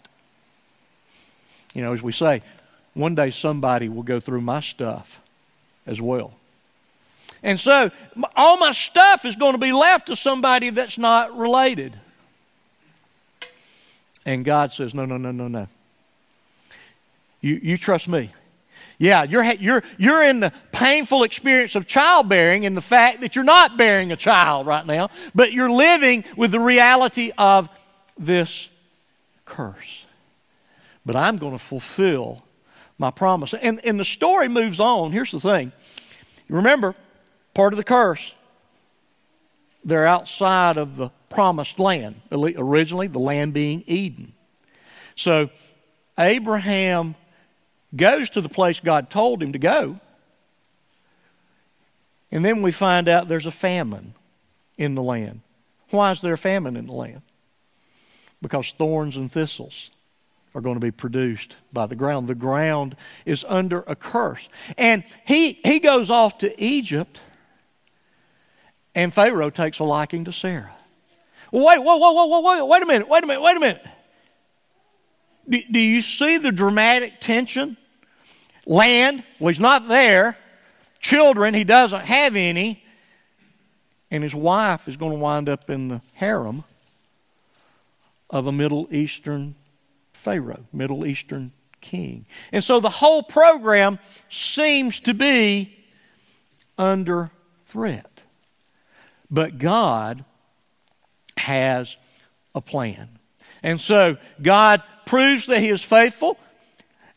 You 1.74 1.82
know, 1.82 1.92
as 1.92 2.02
we 2.02 2.12
say, 2.12 2.42
one 2.94 3.14
day 3.14 3.30
somebody 3.30 3.88
will 3.88 4.04
go 4.04 4.20
through 4.20 4.40
my 4.40 4.60
stuff 4.60 5.20
as 5.86 6.00
well. 6.00 6.32
And 7.42 7.58
so 7.58 7.90
all 8.36 8.58
my 8.58 8.72
stuff 8.72 9.24
is 9.24 9.36
going 9.36 9.52
to 9.52 9.58
be 9.58 9.72
left 9.72 10.06
to 10.06 10.16
somebody 10.16 10.70
that's 10.70 10.98
not 10.98 11.36
related. 11.36 11.98
And 14.24 14.44
God 14.44 14.72
says, 14.72 14.94
No, 14.94 15.04
no, 15.04 15.16
no, 15.16 15.30
no, 15.30 15.48
no. 15.48 15.68
You, 17.40 17.60
you 17.62 17.78
trust 17.78 18.08
me. 18.08 18.30
Yeah, 18.98 19.22
you're, 19.22 19.44
you're, 19.44 19.84
you're 19.96 20.24
in 20.24 20.40
the 20.40 20.52
painful 20.72 21.22
experience 21.22 21.76
of 21.76 21.86
childbearing 21.86 22.66
and 22.66 22.76
the 22.76 22.80
fact 22.80 23.20
that 23.20 23.36
you're 23.36 23.44
not 23.44 23.76
bearing 23.76 24.10
a 24.10 24.16
child 24.16 24.66
right 24.66 24.84
now, 24.84 25.08
but 25.36 25.52
you're 25.52 25.70
living 25.70 26.24
with 26.36 26.50
the 26.50 26.58
reality 26.58 27.30
of 27.38 27.68
this 28.18 28.68
curse. 29.44 30.04
But 31.06 31.14
I'm 31.14 31.36
going 31.38 31.52
to 31.52 31.60
fulfill 31.60 32.42
my 32.98 33.12
promise. 33.12 33.54
And, 33.54 33.80
and 33.84 34.00
the 34.00 34.04
story 34.04 34.48
moves 34.48 34.80
on. 34.80 35.12
Here's 35.12 35.30
the 35.30 35.40
thing 35.40 35.70
remember, 36.48 36.96
part 37.54 37.72
of 37.72 37.76
the 37.76 37.84
curse, 37.84 38.34
they're 39.84 40.06
outside 40.06 40.76
of 40.76 40.96
the 40.96 41.10
promised 41.28 41.78
land, 41.78 42.20
originally, 42.32 43.06
the 43.06 43.20
land 43.20 43.54
being 43.54 43.84
Eden. 43.86 44.32
So, 45.14 45.50
Abraham 46.18 47.14
goes 47.94 48.30
to 48.30 48.40
the 48.40 48.48
place 48.48 48.80
God 48.80 49.10
told 49.10 49.42
him 49.42 49.52
to 49.52 49.58
go. 49.58 50.00
And 52.30 52.44
then 52.44 52.62
we 52.62 52.72
find 52.72 53.08
out 53.08 53.28
there's 53.28 53.46
a 53.46 53.50
famine 53.50 54.14
in 54.76 54.94
the 54.94 55.02
land. 55.02 55.40
Why 55.90 56.10
is 56.10 56.20
there 56.20 56.34
a 56.34 56.38
famine 56.38 56.76
in 56.76 56.86
the 56.86 56.92
land? 56.92 57.22
Because 58.42 58.72
thorns 58.72 59.16
and 59.16 59.32
thistles 59.32 59.90
are 60.54 60.60
going 60.60 60.76
to 60.76 60.80
be 60.80 60.90
produced 60.90 61.56
by 61.72 61.86
the 61.86 61.96
ground. 61.96 62.28
The 62.28 62.34
ground 62.34 62.96
is 63.24 63.44
under 63.48 63.80
a 63.80 63.96
curse. 63.96 64.48
And 64.76 65.04
he, 65.26 65.54
he 65.64 65.80
goes 65.80 66.10
off 66.10 66.38
to 66.38 66.62
Egypt, 66.62 67.20
and 68.94 69.12
Pharaoh 69.12 69.50
takes 69.50 69.78
a 69.78 69.84
liking 69.84 70.24
to 70.24 70.32
Sarah. 70.32 70.74
Wait, 71.50 71.78
whoa, 71.78 71.96
whoa, 71.96 72.12
whoa, 72.12 72.40
whoa, 72.40 72.64
wait 72.66 72.82
a 72.82 72.86
minute, 72.86 73.08
wait 73.08 73.24
a 73.24 73.26
minute, 73.26 73.40
wait 73.40 73.56
a 73.56 73.60
minute. 73.60 73.86
Do, 75.48 75.60
do 75.70 75.78
you 75.78 76.00
see 76.00 76.38
the 76.38 76.52
dramatic 76.52 77.20
tension? 77.20 77.76
Land, 78.66 79.24
well, 79.38 79.48
he's 79.48 79.60
not 79.60 79.88
there. 79.88 80.36
Children, 81.00 81.54
he 81.54 81.64
doesn't 81.64 82.04
have 82.04 82.36
any. 82.36 82.84
And 84.10 84.22
his 84.22 84.34
wife 84.34 84.88
is 84.88 84.96
going 84.96 85.12
to 85.12 85.18
wind 85.18 85.48
up 85.48 85.70
in 85.70 85.88
the 85.88 86.02
harem 86.14 86.64
of 88.30 88.46
a 88.46 88.52
Middle 88.52 88.88
Eastern 88.90 89.54
Pharaoh, 90.12 90.64
Middle 90.72 91.06
Eastern 91.06 91.52
king. 91.80 92.26
And 92.52 92.62
so 92.62 92.80
the 92.80 92.90
whole 92.90 93.22
program 93.22 93.98
seems 94.28 95.00
to 95.00 95.14
be 95.14 95.74
under 96.76 97.30
threat. 97.64 98.24
But 99.30 99.58
God 99.58 100.24
has 101.36 101.96
a 102.54 102.60
plan. 102.60 103.08
And 103.62 103.80
so 103.80 104.16
God 104.40 104.82
proves 105.08 105.46
that 105.46 105.60
He 105.60 105.70
is 105.70 105.82
faithful, 105.82 106.38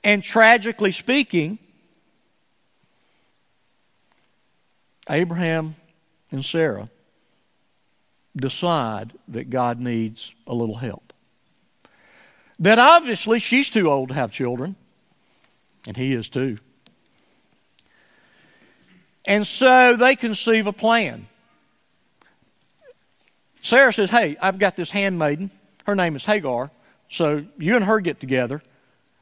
and 0.02 0.24
tragically 0.24 0.94
speaking, 0.94 1.60
Abraham 5.10 5.76
and 6.32 6.44
Sarah 6.44 6.90
decide 8.34 9.12
that 9.28 9.50
God 9.50 9.82
needs 9.82 10.34
a 10.48 10.56
little 10.56 10.76
help. 10.76 11.12
That 12.60 12.80
obviously 12.80 13.40
she's 13.40 13.70
too 13.70 13.92
old 13.92 14.08
to 14.08 14.16
have 14.16 14.32
children, 14.32 14.78
and 15.86 15.98
he 15.98 16.14
is 16.14 16.30
too. 16.30 16.60
And 19.26 19.46
so 19.46 19.98
they 19.98 20.16
conceive 20.16 20.66
a 20.66 20.74
plan. 20.74 21.28
Sarah 23.62 23.92
says, 23.92 24.10
Hey, 24.10 24.38
I've 24.42 24.60
got 24.60 24.78
this 24.78 24.92
handmaiden. 24.92 25.52
Her 25.86 25.96
name 25.96 26.16
is 26.16 26.24
Hagar. 26.24 26.72
So 27.12 27.46
you 27.58 27.76
and 27.76 27.86
her 27.86 28.00
get 28.00 28.20
together, 28.20 28.64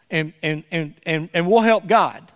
and, 0.10 0.32
and, 0.42 0.64
and, 0.72 0.94
and, 1.06 1.30
and 1.34 1.48
we'll 1.48 1.62
help 1.62 1.88
God. 1.88 2.32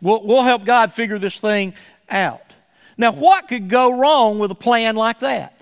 We'll, 0.00 0.24
we'll 0.24 0.42
help 0.42 0.64
God 0.64 0.92
figure 0.92 1.18
this 1.18 1.38
thing 1.38 1.74
out. 2.10 2.42
Now, 2.96 3.12
what 3.12 3.48
could 3.48 3.68
go 3.68 3.98
wrong 3.98 4.38
with 4.38 4.50
a 4.50 4.54
plan 4.54 4.96
like 4.96 5.20
that? 5.20 5.58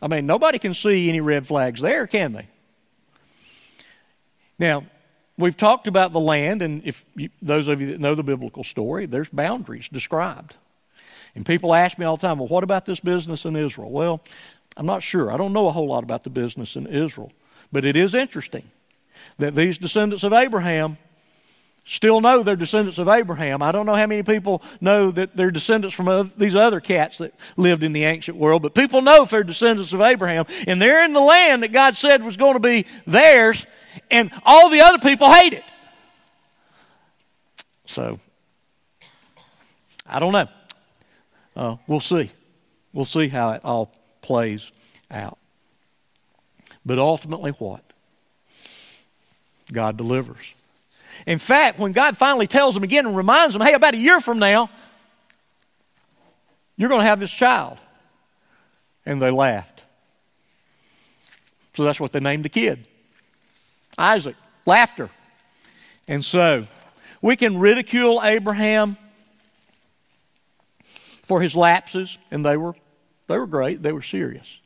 I 0.00 0.06
mean, 0.06 0.26
nobody 0.26 0.60
can 0.60 0.74
see 0.74 1.08
any 1.08 1.20
red 1.20 1.44
flags 1.44 1.80
there, 1.80 2.06
can 2.06 2.32
they? 2.32 2.46
Now, 4.56 4.84
we've 5.36 5.56
talked 5.56 5.88
about 5.88 6.12
the 6.12 6.20
land, 6.20 6.62
and 6.62 6.82
if 6.84 7.04
you, 7.16 7.30
those 7.42 7.66
of 7.66 7.80
you 7.80 7.88
that 7.88 8.00
know 8.00 8.14
the 8.14 8.22
biblical 8.22 8.62
story, 8.62 9.06
there's 9.06 9.28
boundaries 9.28 9.88
described. 9.88 10.54
And 11.34 11.44
people 11.44 11.74
ask 11.74 11.98
me 11.98 12.06
all 12.06 12.16
the 12.16 12.26
time, 12.26 12.38
well, 12.38 12.48
what 12.48 12.64
about 12.64 12.86
this 12.86 13.00
business 13.00 13.44
in 13.44 13.56
Israel? 13.56 13.90
Well, 13.90 14.20
I'm 14.78 14.86
not 14.86 15.02
sure. 15.02 15.32
I 15.32 15.36
don't 15.36 15.52
know 15.52 15.66
a 15.66 15.72
whole 15.72 15.88
lot 15.88 16.04
about 16.04 16.22
the 16.22 16.30
business 16.30 16.76
in 16.76 16.86
Israel. 16.86 17.32
But 17.72 17.84
it 17.84 17.96
is 17.96 18.14
interesting 18.14 18.70
that 19.38 19.56
these 19.56 19.76
descendants 19.76 20.22
of 20.22 20.32
Abraham 20.32 20.96
still 21.84 22.20
know 22.20 22.42
they're 22.44 22.54
descendants 22.54 22.98
of 22.98 23.08
Abraham. 23.08 23.60
I 23.60 23.72
don't 23.72 23.86
know 23.86 23.96
how 23.96 24.06
many 24.06 24.22
people 24.22 24.62
know 24.80 25.10
that 25.10 25.36
they're 25.36 25.50
descendants 25.50 25.96
from 25.96 26.30
these 26.36 26.54
other 26.54 26.80
cats 26.80 27.18
that 27.18 27.34
lived 27.56 27.82
in 27.82 27.92
the 27.92 28.04
ancient 28.04 28.36
world, 28.36 28.62
but 28.62 28.74
people 28.74 29.02
know 29.02 29.24
if 29.24 29.30
they're 29.30 29.42
descendants 29.42 29.92
of 29.92 30.00
Abraham. 30.00 30.46
And 30.68 30.80
they're 30.80 31.04
in 31.04 31.12
the 31.12 31.20
land 31.20 31.64
that 31.64 31.72
God 31.72 31.96
said 31.96 32.22
was 32.22 32.36
going 32.36 32.54
to 32.54 32.60
be 32.60 32.86
theirs, 33.04 33.66
and 34.12 34.30
all 34.44 34.70
the 34.70 34.82
other 34.82 34.98
people 34.98 35.32
hate 35.32 35.54
it. 35.54 35.64
So, 37.86 38.20
I 40.06 40.20
don't 40.20 40.32
know. 40.32 40.48
Uh, 41.56 41.76
we'll 41.88 42.00
see. 42.00 42.30
We'll 42.92 43.06
see 43.06 43.26
how 43.26 43.50
it 43.50 43.62
all 43.64 43.97
plays 44.28 44.70
out. 45.10 45.38
But 46.84 46.98
ultimately, 46.98 47.52
what? 47.52 47.82
God 49.72 49.96
delivers. 49.96 50.52
In 51.26 51.38
fact, 51.38 51.78
when 51.78 51.92
God 51.92 52.14
finally 52.18 52.46
tells 52.46 52.74
them 52.74 52.82
again 52.82 53.06
and 53.06 53.16
reminds 53.16 53.54
them, 53.54 53.62
hey, 53.62 53.72
about 53.72 53.94
a 53.94 53.96
year 53.96 54.20
from 54.20 54.38
now, 54.38 54.68
you're 56.76 56.90
going 56.90 57.00
to 57.00 57.06
have 57.06 57.20
this 57.20 57.32
child. 57.32 57.80
And 59.06 59.20
they 59.20 59.30
laughed. 59.30 59.84
So 61.72 61.84
that's 61.84 61.98
what 61.98 62.12
they 62.12 62.20
named 62.20 62.44
the 62.44 62.50
kid 62.50 62.86
Isaac. 63.96 64.36
Laughter. 64.66 65.08
And 66.06 66.22
so 66.22 66.66
we 67.22 67.34
can 67.34 67.58
ridicule 67.58 68.20
Abraham 68.22 68.98
for 71.22 71.40
his 71.40 71.56
lapses, 71.56 72.18
and 72.30 72.44
they 72.44 72.58
were, 72.58 72.74
they 73.28 73.38
were 73.38 73.46
great, 73.46 73.82
they 73.82 73.92
were 73.92 74.02
serious. 74.02 74.58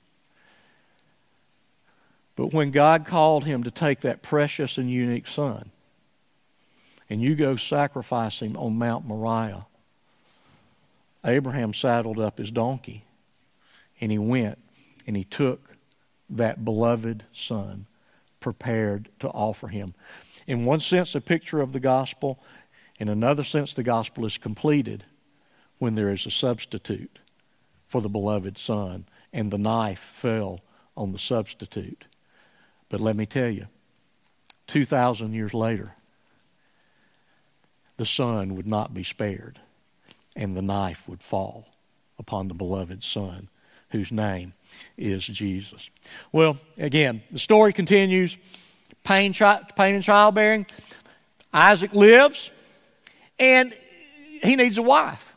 But 2.35 2.55
when 2.55 2.71
God 2.71 3.05
called 3.05 3.45
him 3.45 3.63
to 3.65 3.71
take 3.71 4.01
that 4.01 4.23
precious 4.23 4.79
and 4.79 4.91
unique 4.91 5.27
son, 5.27 5.71
and 7.11 7.21
you 7.21 7.35
go 7.35 7.57
sacrifice 7.57 8.41
him 8.41 8.57
on 8.57 8.79
Mount 8.79 9.05
Moriah, 9.05 9.67
Abraham 11.25 11.75
saddled 11.75 12.19
up 12.19 12.39
his 12.39 12.51
donkey 12.51 13.05
and 14.01 14.11
he 14.11 14.19
went 14.19 14.59
and 15.07 15.17
he 15.17 15.25
took 15.25 15.77
that 16.31 16.65
beloved 16.65 17.25
son 17.33 17.87
prepared 18.41 19.09
to 19.21 19.29
offer 19.29 19.69
him. 19.69 19.95
In 20.47 20.65
one 20.65 20.81
sense, 20.81 21.15
a 21.15 21.21
picture 21.21 21.61
of 21.61 21.73
the 21.73 21.81
gospel. 21.81 22.41
In 22.99 23.09
another 23.09 23.45
sense, 23.45 23.75
the 23.75 23.83
gospel 23.83 24.25
is 24.25 24.39
completed 24.39 25.05
when 25.79 25.95
there 25.95 26.11
is 26.11 26.27
a 26.27 26.31
substitute 26.31 27.19
for 27.93 28.01
the 28.01 28.09
beloved 28.09 28.57
son, 28.57 29.05
and 29.35 29.51
the 29.51 29.59
knife 29.59 29.99
fell 29.99 30.61
on 30.97 31.13
the 31.13 31.19
substitute. 31.19 32.07
But 32.89 33.01
let 33.03 33.17
me 33.17 33.27
tell 33.27 33.51
you, 33.51 33.67
2,000 34.67 35.35
years 35.35 35.53
later, 35.53 35.95
the 37.99 38.07
son 38.07 38.57
would 38.57 38.67
not 38.67 38.95
be 38.95 39.03
spared, 39.03 39.61
and 40.35 40.57
the 40.57 40.63
knife 40.63 41.07
would 41.07 41.23
fall 41.23 41.67
upon 42.19 42.49
the 42.49 42.55
beloved 42.55 43.05
son, 43.05 43.51
whose 43.91 44.11
name 44.11 44.55
is 44.97 45.27
Jesus. 45.27 45.91
Well, 46.33 46.57
again, 46.79 47.23
the 47.31 47.39
story 47.39 47.75
continues. 47.75 48.39
Pain, 49.05 49.35
pain 49.35 49.95
and 49.95 50.03
childbearing. 50.03 50.65
Isaac 51.53 51.93
lives, 51.93 52.51
and 53.39 53.75
he 54.43 54.57
needs 54.57 54.79
a 54.79 54.83
wife. 54.83 55.32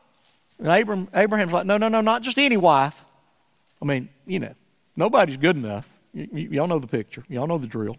And 0.59 0.67
Abraham, 0.67 1.07
Abraham's 1.13 1.51
like, 1.51 1.65
no, 1.65 1.77
no, 1.77 1.87
no, 1.87 2.01
not 2.01 2.21
just 2.21 2.37
any 2.37 2.57
wife. 2.57 3.03
I 3.81 3.85
mean, 3.85 4.09
you 4.25 4.39
know, 4.39 4.53
nobody's 4.95 5.37
good 5.37 5.55
enough. 5.55 5.87
Y- 6.13 6.47
y'all 6.51 6.67
know 6.67 6.79
the 6.79 6.87
picture. 6.87 7.23
Y'all 7.27 7.47
know 7.47 7.57
the 7.57 7.67
drill. 7.67 7.97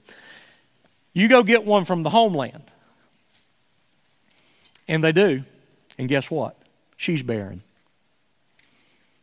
You 1.13 1.29
go 1.29 1.43
get 1.43 1.65
one 1.65 1.85
from 1.85 2.03
the 2.03 2.11
homeland. 2.11 2.65
And 4.89 5.03
they 5.03 5.13
do. 5.13 5.45
And 5.99 6.09
guess 6.09 6.31
what? 6.31 6.57
She's 6.97 7.23
barren. 7.23 7.63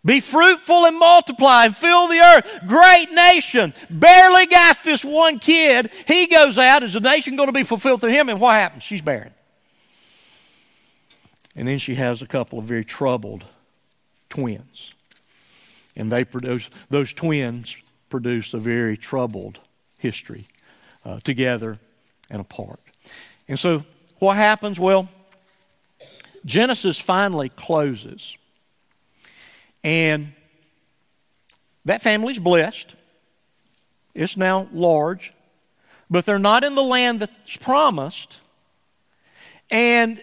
Be 0.05 0.19
fruitful 0.19 0.85
and 0.85 0.99
multiply 0.99 1.65
and 1.65 1.75
fill 1.75 2.09
the 2.09 2.19
earth. 2.19 2.59
Great 2.67 3.09
nation. 3.11 3.73
Barely 3.89 4.47
got 4.47 4.83
this 4.83 5.05
one 5.05 5.39
kid. 5.39 5.91
He 6.07 6.27
goes 6.27 6.57
out. 6.57 6.83
Is 6.83 6.93
the 6.93 6.99
nation 6.99 7.37
going 7.37 7.47
to 7.47 7.53
be 7.53 7.63
fulfilled 7.63 8.01
through 8.01 8.11
him? 8.11 8.27
And 8.27 8.41
what 8.41 8.53
happens? 8.53 8.83
She's 8.83 9.01
barren. 9.01 9.33
And 11.55 11.67
then 11.67 11.77
she 11.77 11.95
has 11.95 12.21
a 12.21 12.27
couple 12.27 12.59
of 12.59 12.65
very 12.65 12.85
troubled 12.85 13.45
twins. 14.29 14.93
And 15.95 16.11
they 16.11 16.23
produce, 16.23 16.69
those 16.89 17.13
twins 17.13 17.75
produce 18.09 18.53
a 18.53 18.59
very 18.59 18.97
troubled 18.97 19.59
history 19.97 20.47
uh, 21.05 21.19
together 21.23 21.79
and 22.29 22.41
apart. 22.41 22.79
And 23.47 23.59
so 23.59 23.83
what 24.19 24.35
happens? 24.37 24.79
Well, 24.79 25.09
Genesis 26.45 26.99
finally 26.99 27.49
closes. 27.49 28.35
And 29.83 30.33
that 31.85 32.01
family's 32.01 32.39
blessed. 32.39 32.95
It's 34.15 34.37
now 34.37 34.67
large, 34.71 35.33
but 36.09 36.25
they're 36.25 36.39
not 36.39 36.63
in 36.63 36.75
the 36.75 36.83
land 36.83 37.19
that's 37.19 37.57
promised. 37.57 38.39
And 39.69 40.21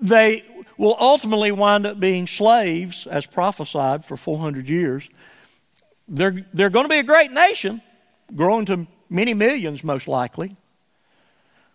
they 0.00 0.44
will 0.80 0.96
ultimately 0.98 1.52
wind 1.52 1.84
up 1.84 2.00
being 2.00 2.26
slaves, 2.26 3.06
as 3.06 3.26
prophesied, 3.26 4.02
for 4.02 4.16
400 4.16 4.66
years. 4.66 5.06
They're, 6.08 6.46
they're 6.54 6.70
going 6.70 6.86
to 6.86 6.88
be 6.88 7.00
a 7.00 7.02
great 7.02 7.30
nation, 7.30 7.82
growing 8.34 8.64
to 8.64 8.86
many 9.10 9.34
millions, 9.34 9.84
most 9.84 10.08
likely, 10.08 10.56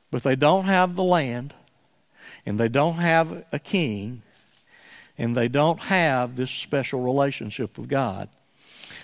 but 0.09 0.23
they 0.23 0.35
don't 0.35 0.65
have 0.65 0.95
the 0.95 1.03
land, 1.03 1.53
and 2.47 2.59
they 2.59 2.67
don't 2.67 2.95
have 2.95 3.45
a 3.51 3.59
king, 3.59 4.23
and 5.19 5.37
they 5.37 5.49
don't 5.49 5.81
have 5.81 6.35
this 6.35 6.49
special 6.49 6.99
relationship 6.99 7.77
with 7.77 7.87
God. 7.87 8.27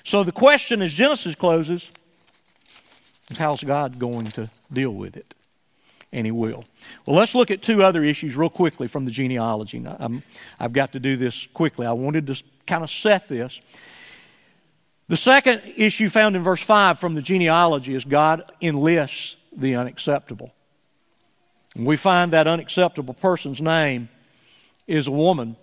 So 0.03 0.23
the 0.23 0.31
question 0.31 0.81
as 0.81 0.93
Genesis 0.93 1.35
closes 1.35 1.91
is 3.29 3.37
how's 3.37 3.63
God 3.63 3.99
going 3.99 4.25
to 4.25 4.49
deal 4.73 4.95
with 4.95 5.15
it? 5.15 5.35
And 6.13 6.25
He 6.25 6.31
will. 6.31 6.65
Well, 7.05 7.15
let's 7.15 7.35
look 7.35 7.51
at 7.51 7.61
two 7.61 7.83
other 7.83 8.03
issues 8.03 8.35
real 8.35 8.49
quickly 8.49 8.87
from 8.87 9.05
the 9.05 9.11
genealogy. 9.11 9.83
i 9.87 10.21
have 10.59 10.73
got 10.73 10.91
to 10.93 10.99
do 10.99 11.15
this 11.15 11.47
quickly. 11.47 11.85
I 11.85 11.93
wanted 11.93 12.27
to 12.27 12.41
kind 12.67 12.83
of 12.83 12.91
set 12.91 13.27
this. 13.27 13.59
The 15.07 15.17
second 15.17 15.61
issue 15.75 16.09
found 16.09 16.35
in 16.35 16.41
verse 16.41 16.61
5 16.61 16.99
from 16.99 17.15
the 17.15 17.21
genealogy 17.21 17.95
is 17.95 18.05
God 18.05 18.43
enlists 18.61 19.35
the 19.55 19.75
unacceptable. 19.75 20.53
And 21.75 21.85
we 21.85 21.97
find 21.97 22.31
that 22.33 22.47
unacceptable 22.47 23.13
person's 23.13 23.61
name 23.61 24.09
is 24.87 25.07
a 25.07 25.11
woman 25.11 25.55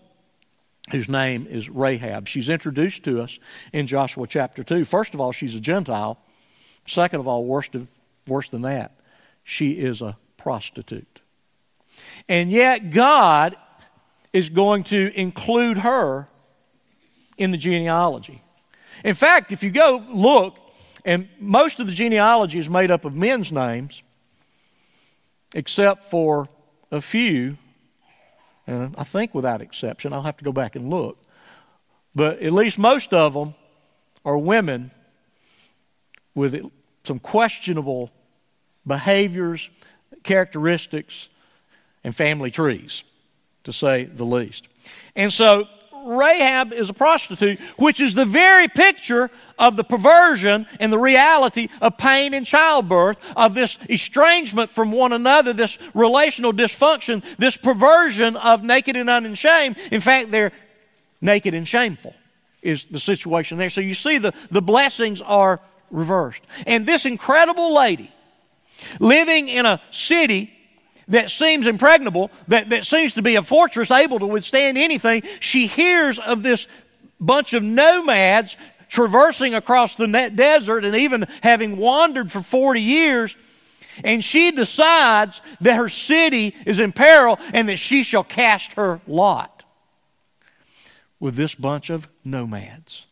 whose 0.91 1.09
name 1.09 1.47
is 1.49 1.69
Rahab. 1.69 2.29
She's 2.29 2.49
introduced 2.49 3.05
to 3.05 3.21
us 3.23 3.39
in 3.73 3.87
Joshua 3.87 4.27
chapter 4.27 4.65
2. 4.65 4.85
First 4.85 5.15
of 5.15 5.21
all, 5.21 5.33
she's 5.33 5.55
a 5.55 5.61
Gentile. 5.61 6.19
Second 6.87 7.21
of 7.21 7.29
all, 7.29 7.45
worse, 7.45 7.69
than 7.69 8.63
that, 8.63 8.99
she 9.45 9.73
is 9.73 10.01
a 10.01 10.17
prostitute. 10.39 11.21
And 12.29 12.51
yet, 12.51 12.91
God 12.91 13.55
is 14.33 14.49
going 14.49 14.85
to 14.85 15.13
include 15.19 15.79
her 15.79 16.29
in 17.37 17.51
the 17.51 17.59
genealogy. 17.59 18.43
In 19.05 19.15
fact, 19.15 19.53
if 19.53 19.63
you 19.63 19.71
go 19.71 20.03
look, 20.11 20.57
and 21.05 21.29
most 21.39 21.81
of 21.81 21.87
the 21.87 21.93
genealogy 21.93 22.59
is 22.59 22.69
made 22.69 22.91
up 22.91 23.05
of 23.05 23.15
men's 23.15 23.53
names, 23.53 24.03
except 25.55 26.05
for 26.05 26.49
a 26.91 27.01
few 27.01 27.59
and 28.69 28.95
I 28.99 29.05
think 29.05 29.35
without 29.35 29.63
exception, 29.63 30.13
I'll 30.13 30.23
have 30.23 30.37
to 30.37 30.45
go 30.45 30.53
back 30.53 30.77
and 30.77 30.91
look. 30.91 31.19
But 32.15 32.41
at 32.41 32.53
least 32.53 32.79
most 32.79 33.15
of 33.15 33.33
them 33.33 33.55
are 34.27 34.37
women 34.37 34.91
with 36.35 36.71
some 37.03 37.19
questionable 37.19 38.11
behaviors, 38.87 39.71
characteristics, 40.23 41.29
and 42.05 42.15
family 42.15 42.51
trees, 42.51 43.05
to 43.65 43.73
say 43.73 44.05
the 44.05 44.25
least. 44.25 44.69
And 45.17 45.33
so 45.33 45.67
Rahab 46.05 46.73
is 46.73 46.89
a 46.89 46.95
prostitute, 46.95 47.59
which 47.77 48.01
is 48.01 48.15
the 48.15 48.25
very 48.25 48.69
picture 48.69 49.31
of 49.59 49.77
the 49.77 49.85
perversion 49.85 50.67
and 50.81 50.93
the 50.93 50.99
reality 50.99 51.69
of 51.81 51.99
pain 51.99 52.35
and 52.35 52.47
childbirth, 52.47 53.19
of 53.37 53.55
this 53.55 53.79
estrangement 53.91 54.71
from 54.71 54.93
one 54.93 55.13
another, 55.13 55.53
this 55.53 55.77
relational 55.93 56.53
dysfunction, 56.53 57.23
this 57.37 57.57
perversion 57.57 58.37
of 58.37 58.63
naked 58.63 58.97
and 58.97 59.11
unashamed. 59.11 59.77
In 59.91 60.01
fact, 60.01 60.31
they're 60.31 60.53
naked 61.21 61.53
and 61.53 61.67
shameful, 61.67 62.15
is 62.63 62.85
the 62.85 63.01
situation 63.01 63.59
there. 63.59 63.71
So 63.71 63.81
you 63.81 63.95
see, 63.95 64.19
the, 64.19 64.33
the 64.51 64.63
blessings 64.63 65.21
are 65.21 65.61
reversed. 65.91 66.43
And 66.67 66.87
this 66.87 67.07
incredible 67.07 67.75
lady, 67.75 68.13
living 69.01 69.49
in 69.49 69.67
a 69.67 69.81
city 69.91 70.53
that 71.09 71.31
seems 71.31 71.67
impregnable, 71.67 72.31
that, 72.49 72.71
that 72.71 72.85
seems 72.85 73.15
to 73.15 73.23
be 73.23 73.37
a 73.37 73.43
fortress 73.43 73.91
able 73.91 74.19
to 74.19 74.27
withstand 74.27 74.77
anything, 74.77 75.23
she 75.41 75.67
hears 75.67 76.19
of 76.19 76.43
this 76.43 76.69
bunch 77.21 77.55
of 77.55 77.63
nomads 77.63 78.57
traversing 78.89 79.55
across 79.55 79.97
the 79.97 80.07
desert 80.35 80.85
and 80.85 80.95
even 80.95 81.27
having 81.43 81.77
wandered 81.77 82.31
for 82.31 82.41
40 82.41 82.81
years. 82.81 83.37
And 84.05 84.23
she 84.23 84.53
decides 84.53 85.41
that 85.61 85.77
her 85.77 85.89
city 85.89 86.55
is 86.65 86.79
in 86.79 86.93
peril 86.93 87.39
and 87.53 87.69
that 87.69 87.79
she 87.79 88.05
shall 88.05 88.25
cast 88.25 88.75
her 88.75 89.01
lot 89.07 89.65
with 91.19 91.35
this 91.35 91.55
bunch 91.55 91.91
of 91.91 92.09
nomads. 92.25 93.08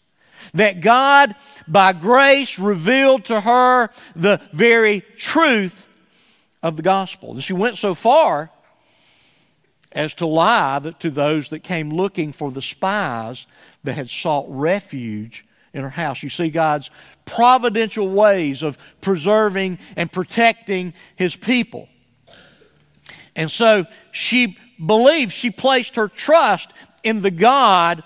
That 0.56 0.80
God, 0.80 1.34
by 1.68 1.92
grace, 1.92 2.58
revealed 2.58 3.26
to 3.26 3.40
her 3.40 3.90
the 4.14 4.40
very 4.52 5.02
truth 5.16 5.86
of 6.62 6.76
the 6.76 6.82
gospel. 6.82 7.32
And 7.32 7.44
she 7.44 7.52
went 7.52 7.78
so 7.78 7.94
far 7.94 8.50
as 9.92 10.14
to 10.14 10.26
lie 10.26 10.80
to 10.98 11.10
those 11.10 11.50
that 11.50 11.62
came 11.62 11.90
looking 11.90 12.32
for 12.32 12.50
the 12.50 12.62
spies 12.62 13.46
that 13.84 13.94
had 13.94 14.10
sought 14.10 14.46
refuge 14.48 15.44
in 15.72 15.82
her 15.82 15.90
house. 15.90 16.22
You 16.22 16.30
see 16.30 16.50
God's 16.50 16.90
providential 17.24 18.08
ways 18.08 18.62
of 18.62 18.78
preserving 19.00 19.78
and 19.96 20.10
protecting 20.10 20.94
his 21.16 21.36
people. 21.36 21.88
And 23.34 23.50
so 23.50 23.84
she 24.10 24.56
believed, 24.84 25.32
she 25.32 25.50
placed 25.50 25.96
her 25.96 26.08
trust 26.08 26.72
in 27.02 27.20
the 27.20 27.30
God 27.30 28.02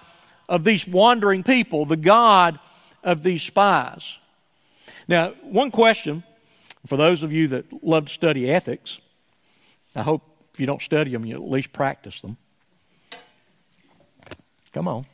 of 0.51 0.65
these 0.65 0.87
wandering 0.87 1.45
people, 1.45 1.87
the 1.87 1.97
God 1.97 2.59
of 3.05 3.23
these 3.23 3.43
spies. 3.43 4.19
Now, 5.09 5.31
one 5.43 5.71
question 5.71 6.25
for 6.87 6.97
those 6.97 7.23
of 7.23 7.33
you 7.33 7.49
that 7.49 7.67
love 7.85 8.07
to 8.07 8.13
study 8.13 8.51
ethics, 8.51 9.01
I 9.95 10.03
hope 10.03 10.23
if 10.53 10.59
you 10.59 10.67
don't 10.67 10.83
study 10.83 11.13
them, 11.13 11.25
you 11.25 11.37
at 11.37 11.49
least 11.49 11.73
practice 11.73 12.21
them. 12.21 12.37
Come 14.73 14.89
on. 14.89 15.07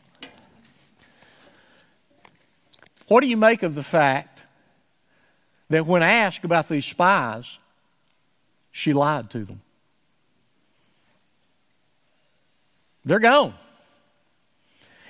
What 3.08 3.20
do 3.20 3.28
you 3.28 3.36
make 3.36 3.62
of 3.62 3.74
the 3.74 3.82
fact 3.82 4.44
that 5.68 5.86
when 5.86 6.02
asked 6.02 6.44
about 6.44 6.68
these 6.68 6.86
spies, 6.86 7.58
she 8.72 8.92
lied 8.92 9.30
to 9.30 9.44
them? 9.44 9.60
They're 13.04 13.18
gone. 13.18 13.54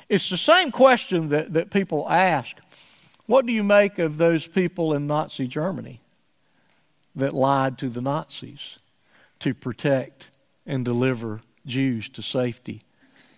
It's 0.08 0.30
the 0.30 0.36
same 0.36 0.70
question 0.70 1.30
that, 1.30 1.52
that 1.54 1.70
people 1.70 2.08
ask 2.08 2.56
What 3.26 3.46
do 3.46 3.52
you 3.52 3.64
make 3.64 3.98
of 3.98 4.18
those 4.18 4.46
people 4.46 4.94
in 4.94 5.06
Nazi 5.06 5.46
Germany 5.46 6.00
that 7.14 7.34
lied 7.34 7.78
to 7.78 7.88
the 7.88 8.00
Nazis 8.00 8.78
to 9.40 9.52
protect 9.52 10.30
and 10.64 10.84
deliver 10.84 11.40
Jews 11.64 12.08
to 12.10 12.22
safety 12.22 12.82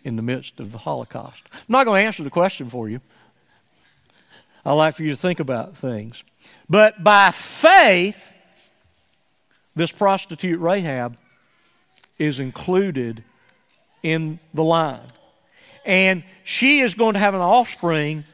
in 0.05 0.17
the 0.17 0.23
midst 0.23 0.61
of 0.61 0.73
the 0.73 0.79
Holocaust? 0.79 1.43
I'm 1.53 1.61
not 1.69 1.87
going 1.87 2.03
to 2.03 2.07
answer 2.07 2.23
the 2.23 2.31
question 2.31 2.69
for 2.69 2.89
you. 2.89 3.01
I 4.65 4.73
like 4.73 4.95
for 4.95 5.03
you 5.03 5.11
to 5.11 5.17
think 5.17 5.41
about 5.41 5.77
things. 5.77 6.23
But 6.69 7.03
by 7.03 7.31
faith, 7.31 8.35
this 9.75 9.91
prostitute 9.91 10.61
Rahab 10.61 11.17
is 12.19 12.41
included 12.41 13.25
in 14.03 14.41
the 14.53 14.65
line. 14.65 15.01
And 15.85 16.23
she 16.45 16.81
is 16.81 16.95
going 16.95 17.15
to 17.15 17.21
have 17.21 17.35
an 17.35 17.41
offspring 17.41 18.25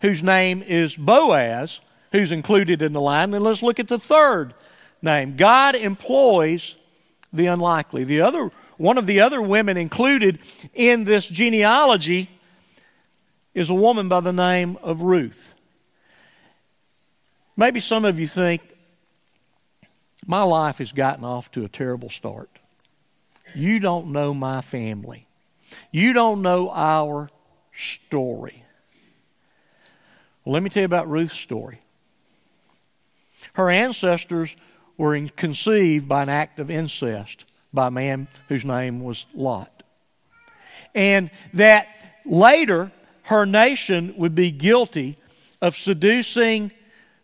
whose 0.00 0.22
name 0.22 0.62
is 0.62 0.96
Boaz, 0.96 1.80
who's 2.12 2.32
included 2.32 2.82
in 2.82 2.92
the 2.92 3.00
line. 3.00 3.34
And 3.34 3.44
let's 3.44 3.62
look 3.62 3.78
at 3.78 3.88
the 3.88 3.98
third 3.98 4.54
name. 5.02 5.36
God 5.36 5.74
employs 5.74 6.76
the 7.32 7.46
unlikely. 7.46 8.04
The 8.04 8.20
other 8.20 8.50
one 8.76 8.96
of 8.96 9.06
the 9.06 9.20
other 9.20 9.42
women 9.42 9.76
included 9.76 10.38
in 10.72 11.04
this 11.04 11.28
genealogy 11.28 12.30
is 13.52 13.68
a 13.68 13.74
woman 13.74 14.08
by 14.08 14.20
the 14.20 14.32
name 14.32 14.78
of 14.82 15.02
Ruth. 15.02 15.54
Maybe 17.58 17.78
some 17.80 18.06
of 18.06 18.18
you 18.18 18.26
think, 18.26 18.62
my 20.26 20.42
life 20.42 20.78
has 20.78 20.92
gotten 20.92 21.24
off 21.24 21.50
to 21.52 21.64
a 21.64 21.68
terrible 21.68 22.08
start. 22.08 22.48
You 23.54 23.80
don't 23.80 24.12
know 24.12 24.32
my 24.32 24.62
family. 24.62 25.26
You 25.90 26.12
don't 26.12 26.42
know 26.42 26.70
our 26.70 27.28
story. 27.72 28.64
Well, 30.44 30.54
let 30.54 30.62
me 30.62 30.70
tell 30.70 30.82
you 30.82 30.86
about 30.86 31.08
Ruth's 31.08 31.38
story. 31.38 31.80
Her 33.54 33.70
ancestors 33.70 34.54
were 34.96 35.28
conceived 35.28 36.08
by 36.08 36.22
an 36.22 36.28
act 36.28 36.58
of 36.58 36.70
incest 36.70 37.44
by 37.72 37.86
a 37.86 37.90
man 37.90 38.28
whose 38.48 38.64
name 38.64 39.02
was 39.02 39.26
Lot. 39.34 39.82
And 40.94 41.30
that 41.54 41.88
later 42.24 42.90
her 43.24 43.46
nation 43.46 44.14
would 44.16 44.34
be 44.34 44.50
guilty 44.50 45.16
of 45.62 45.76
seducing 45.76 46.72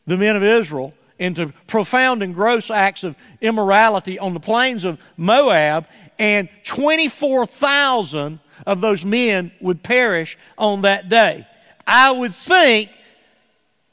the 0.06 0.16
men 0.16 0.36
of 0.36 0.42
Israel 0.42 0.94
into 1.18 1.52
profound 1.66 2.22
and 2.22 2.34
gross 2.34 2.70
acts 2.70 3.02
of 3.02 3.16
immorality 3.40 4.18
on 4.18 4.34
the 4.34 4.40
plains 4.40 4.84
of 4.84 4.98
Moab, 5.16 5.86
and 6.18 6.48
24,000 6.64 8.38
of 8.66 8.80
those 8.80 9.04
men 9.04 9.52
would 9.60 9.82
perish 9.82 10.38
on 10.56 10.82
that 10.82 11.08
day. 11.08 11.46
I 11.86 12.10
would 12.10 12.34
think 12.34 12.90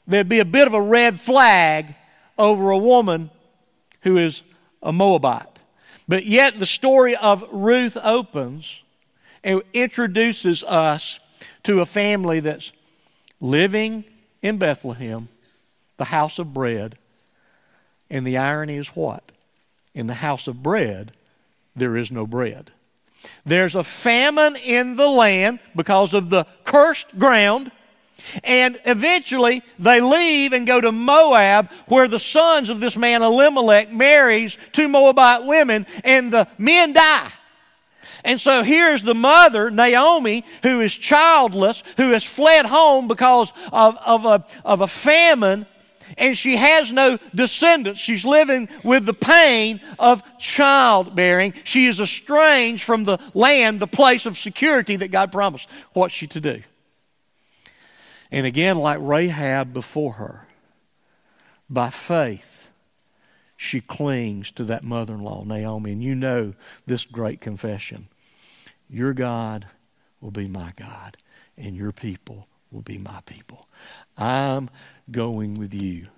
there'd 0.06 0.28
be 0.28 0.40
a 0.40 0.44
bit 0.44 0.66
of 0.66 0.74
a 0.74 0.80
red 0.80 1.20
flag 1.20 1.94
over 2.38 2.70
a 2.70 2.78
woman 2.78 3.30
who 4.02 4.16
is 4.16 4.42
a 4.82 4.92
Moabite. 4.92 5.48
But 6.06 6.26
yet, 6.26 6.56
the 6.56 6.66
story 6.66 7.16
of 7.16 7.44
Ruth 7.50 7.96
opens 8.02 8.82
and 9.42 9.62
introduces 9.72 10.62
us 10.64 11.20
to 11.62 11.80
a 11.80 11.86
family 11.86 12.40
that's 12.40 12.72
living 13.40 14.04
in 14.42 14.58
Bethlehem 14.58 15.28
the 15.96 16.04
house 16.04 16.38
of 16.38 16.52
bread. 16.52 16.96
And 18.10 18.26
the 18.26 18.36
irony 18.36 18.76
is 18.76 18.88
what? 18.88 19.32
In 19.94 20.06
the 20.06 20.14
house 20.14 20.46
of 20.46 20.62
bread, 20.62 21.12
there 21.76 21.96
is 21.96 22.10
no 22.10 22.26
bread. 22.26 22.70
There's 23.44 23.74
a 23.74 23.84
famine 23.84 24.56
in 24.56 24.96
the 24.96 25.08
land 25.08 25.58
because 25.74 26.14
of 26.14 26.30
the 26.30 26.46
cursed 26.64 27.18
ground. 27.18 27.70
And 28.42 28.78
eventually 28.86 29.62
they 29.78 30.00
leave 30.00 30.52
and 30.52 30.66
go 30.66 30.80
to 30.80 30.92
Moab, 30.92 31.70
where 31.86 32.08
the 32.08 32.20
sons 32.20 32.70
of 32.70 32.80
this 32.80 32.96
man 32.96 33.22
Elimelech 33.22 33.92
marries 33.92 34.56
two 34.72 34.88
Moabite 34.88 35.44
women, 35.44 35.86
and 36.04 36.32
the 36.32 36.48
men 36.56 36.94
die. 36.94 37.30
And 38.24 38.40
so 38.40 38.62
here's 38.62 39.02
the 39.02 39.14
mother, 39.14 39.70
Naomi, 39.70 40.44
who 40.62 40.80
is 40.80 40.94
childless, 40.94 41.82
who 41.98 42.12
has 42.12 42.24
fled 42.24 42.64
home 42.64 43.06
because 43.08 43.52
of, 43.70 43.98
of, 44.06 44.24
a, 44.24 44.44
of 44.64 44.80
a 44.80 44.86
famine 44.86 45.66
and 46.18 46.36
she 46.36 46.56
has 46.56 46.92
no 46.92 47.18
descendants. 47.34 48.00
She's 48.00 48.24
living 48.24 48.68
with 48.82 49.06
the 49.06 49.14
pain 49.14 49.80
of 49.98 50.22
childbearing. 50.38 51.54
She 51.64 51.86
is 51.86 52.00
estranged 52.00 52.84
from 52.84 53.04
the 53.04 53.18
land, 53.32 53.80
the 53.80 53.86
place 53.86 54.26
of 54.26 54.38
security 54.38 54.96
that 54.96 55.10
God 55.10 55.32
promised. 55.32 55.68
What's 55.92 56.14
she 56.14 56.26
to 56.28 56.40
do? 56.40 56.62
And 58.30 58.46
again, 58.46 58.76
like 58.76 58.98
Rahab 59.00 59.72
before 59.72 60.14
her, 60.14 60.46
by 61.70 61.90
faith, 61.90 62.70
she 63.56 63.80
clings 63.80 64.50
to 64.52 64.64
that 64.64 64.84
mother 64.84 65.14
in 65.14 65.22
law, 65.22 65.44
Naomi. 65.44 65.92
And 65.92 66.02
you 66.02 66.14
know 66.14 66.54
this 66.86 67.04
great 67.04 67.40
confession 67.40 68.08
Your 68.88 69.12
God 69.12 69.66
will 70.20 70.30
be 70.30 70.48
my 70.48 70.72
God, 70.76 71.16
and 71.56 71.76
your 71.76 71.92
people 71.92 72.48
will 72.70 72.82
be 72.82 72.98
my 72.98 73.20
people. 73.26 73.68
I'm 74.16 74.70
going 75.10 75.54
with 75.54 75.74
you. 75.74 76.08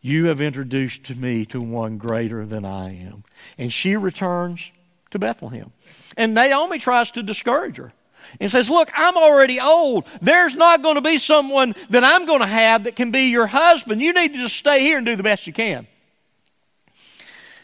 You 0.00 0.26
have 0.26 0.40
introduced 0.40 1.14
me 1.16 1.44
to 1.46 1.60
one 1.60 1.98
greater 1.98 2.46
than 2.46 2.64
I 2.64 2.94
am. 2.94 3.24
And 3.56 3.72
she 3.72 3.96
returns 3.96 4.70
to 5.10 5.18
Bethlehem. 5.18 5.72
And 6.16 6.34
Naomi 6.34 6.78
tries 6.78 7.10
to 7.12 7.22
discourage 7.22 7.76
her 7.76 7.92
and 8.40 8.50
says, 8.50 8.70
Look, 8.70 8.90
I'm 8.94 9.16
already 9.16 9.60
old. 9.60 10.06
There's 10.20 10.54
not 10.54 10.82
going 10.82 10.94
to 10.94 11.00
be 11.00 11.18
someone 11.18 11.74
that 11.90 12.04
I'm 12.04 12.26
going 12.26 12.40
to 12.40 12.46
have 12.46 12.84
that 12.84 12.96
can 12.96 13.10
be 13.10 13.30
your 13.30 13.46
husband. 13.46 14.00
You 14.00 14.12
need 14.12 14.34
to 14.34 14.38
just 14.38 14.56
stay 14.56 14.80
here 14.80 14.98
and 14.98 15.06
do 15.06 15.16
the 15.16 15.22
best 15.22 15.46
you 15.46 15.52
can. 15.52 15.86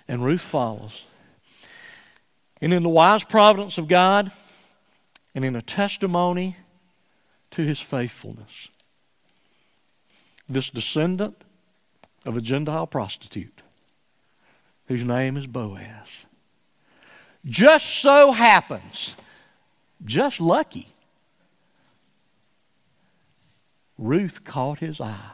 And 0.08 0.24
Ruth 0.24 0.40
follows. 0.40 1.04
And 2.60 2.72
in 2.72 2.82
the 2.82 2.88
wise 2.88 3.24
providence 3.24 3.78
of 3.78 3.88
God, 3.88 4.32
and 5.34 5.44
in 5.44 5.56
a 5.56 5.62
testimony 5.62 6.56
to 7.54 7.64
his 7.64 7.80
faithfulness, 7.80 8.68
this 10.48 10.70
descendant 10.70 11.44
of 12.26 12.36
a 12.36 12.40
Gentile 12.40 12.86
prostitute 12.86 13.62
whose 14.88 15.04
name 15.04 15.36
is 15.36 15.46
Boaz. 15.46 16.08
Just 17.44 17.86
so 17.86 18.32
happens, 18.32 19.16
just 20.04 20.40
lucky, 20.40 20.88
Ruth 23.96 24.42
caught 24.44 24.80
his 24.80 25.00
eye. 25.00 25.32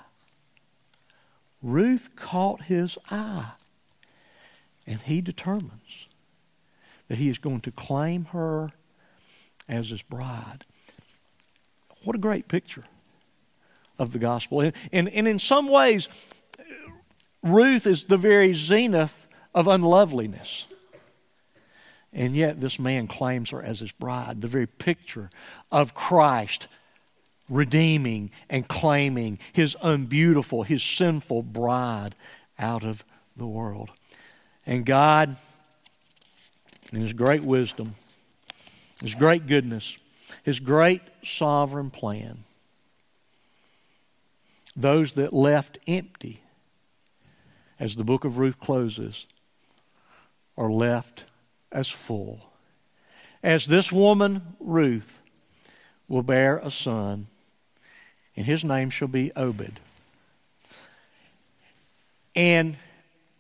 Ruth 1.63 2.15
caught 2.17 2.63
his 2.63 2.99
eye. 3.11 3.53
And 4.87 5.01
he 5.01 5.23
determines 5.23 6.07
that 7.09 7.17
he 7.17 7.31
is 7.31 7.39
going 7.39 7.61
to 7.63 7.71
claim 7.71 8.27
her 8.27 8.73
as 9.69 9.89
his 9.89 10.03
bride. 10.03 10.65
What 12.05 12.17
a 12.17 12.19
great 12.19 12.49
picture 12.49 12.85
of 13.99 14.13
the 14.13 14.19
gospel. 14.19 14.61
And, 14.61 14.73
and, 14.93 15.09
and 15.09 15.29
in 15.29 15.39
some 15.39 15.69
ways, 15.69 16.09
Ruth 17.43 17.87
is 17.87 18.05
the 18.05 18.17
very 18.17 18.55
zenith 18.55 19.27
of 19.55 19.67
unloveliness. 19.67 20.67
And 22.13 22.35
yet, 22.35 22.61
this 22.61 22.79
man 22.79 23.07
claims 23.07 23.51
her 23.51 23.63
as 23.63 23.81
his 23.81 23.93
bride, 23.93 24.41
the 24.41 24.49
very 24.49 24.67
picture 24.67 25.31
of 25.71 25.95
Christ 25.95 26.67
redeeming 27.49 28.31
and 28.49 28.67
claiming 28.67 29.39
his 29.53 29.77
unbeautiful, 29.83 30.63
his 30.63 30.83
sinful 30.83 31.43
bride 31.43 32.15
out 32.59 32.85
of 32.85 33.05
the 33.37 33.47
world. 33.47 33.91
And 34.67 34.87
God, 34.87 35.37
in 36.93 37.01
his 37.01 37.13
great 37.13 37.43
wisdom, 37.43 37.95
his 39.03 39.15
great 39.15 39.47
goodness, 39.47 39.97
his 40.43 40.61
great 40.61 41.03
sovereign 41.25 41.91
plan, 41.91 42.45
those 44.77 45.13
that 45.13 45.33
left 45.33 45.79
empty, 45.87 46.43
as 47.79 47.97
the 47.97 48.05
book 48.05 48.25
of 48.25 48.39
Ruth 48.39 48.61
closes, 48.61 49.27
are 50.57 50.71
left 50.71 51.25
as 51.73 51.89
full. 51.89 52.51
As 53.43 53.67
this 53.67 53.91
woman, 53.91 54.55
Ruth, 54.61 55.23
will 56.09 56.23
bear 56.23 56.59
a 56.59 56.71
son, 56.71 57.29
and 58.37 58.47
his 58.47 58.65
name 58.65 58.91
shall 58.91 59.09
be 59.09 59.33
Obed. 59.35 59.81
And 62.37 62.77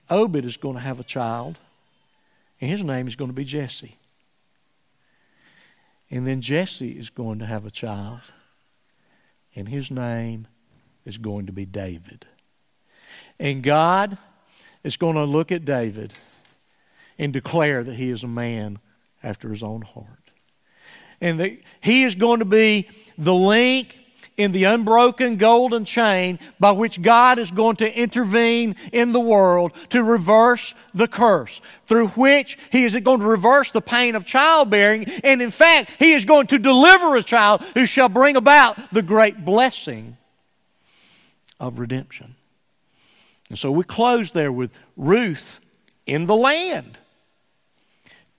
Obed 0.09 0.45
is 0.45 0.57
going 0.57 0.74
to 0.74 0.80
have 0.80 0.99
a 0.99 1.05
child, 1.05 1.59
and 2.61 2.70
his 2.70 2.82
name 2.82 3.07
is 3.07 3.16
going 3.16 3.30
to 3.30 3.34
be 3.34 3.45
Jesse. 3.45 3.97
And 6.11 6.27
then 6.27 6.41
Jesse 6.41 6.99
is 6.99 7.09
going 7.09 7.39
to 7.39 7.47
have 7.47 7.65
a 7.65 7.71
child, 7.71 8.33
and 9.55 9.69
his 9.69 9.91
name 9.91 10.49
is 11.05 11.19
going 11.19 11.47
to 11.47 11.53
be 11.53 11.65
David. 11.65 12.27
And 13.39 13.63
God 13.63 14.19
is 14.83 14.97
going 14.97 15.15
to 15.15 15.25
look 15.25 15.53
at 15.53 15.65
David 15.65 16.13
and 17.19 17.33
declare 17.33 17.85
that 17.85 17.95
he 17.95 18.11
is 18.11 18.25
a 18.25 18.29
man 18.29 18.79
after 19.23 19.51
his 19.51 19.63
own 19.63 19.83
heart. 19.83 20.31
And 21.21 21.39
that 21.39 21.59
he 21.81 22.03
is 22.03 22.15
going 22.15 22.39
to 22.41 22.45
be 22.47 22.89
the 23.17 23.35
link 23.35 23.99
in 24.41 24.53
the 24.53 24.64
unbroken 24.64 25.36
golden 25.36 25.84
chain 25.84 26.38
by 26.59 26.72
which 26.72 27.03
God 27.03 27.38
is 27.38 27.51
going 27.51 27.76
to 27.76 27.99
intervene 27.99 28.74
in 28.93 29.12
the 29.12 29.20
world 29.20 29.72
to 29.91 30.03
reverse 30.03 30.74
the 30.95 31.07
curse, 31.07 31.61
through 31.86 32.09
which 32.09 32.59
He 32.72 32.84
is 32.84 32.97
going 32.99 33.20
to 33.20 33.26
reverse 33.26 33.70
the 33.70 33.82
pain 33.82 34.14
of 34.14 34.24
childbearing, 34.24 35.05
and 35.22 35.43
in 35.43 35.51
fact, 35.51 35.97
He 35.99 36.12
is 36.12 36.24
going 36.24 36.47
to 36.49 36.59
deliver 36.59 37.16
a 37.16 37.22
child 37.22 37.62
who 37.74 37.84
shall 37.84 38.09
bring 38.09 38.36
about 38.36 38.93
the 38.93 39.03
great 39.03 39.45
blessing 39.45 40.16
of 41.59 41.78
redemption. 41.78 42.34
And 43.51 43.59
so 43.59 43.70
we 43.70 43.84
close 43.84 44.30
there 44.30 44.53
with 44.53 44.70
Ruth 44.97 45.61
in 46.07 46.26
the 46.26 46.36
land, 46.36 46.99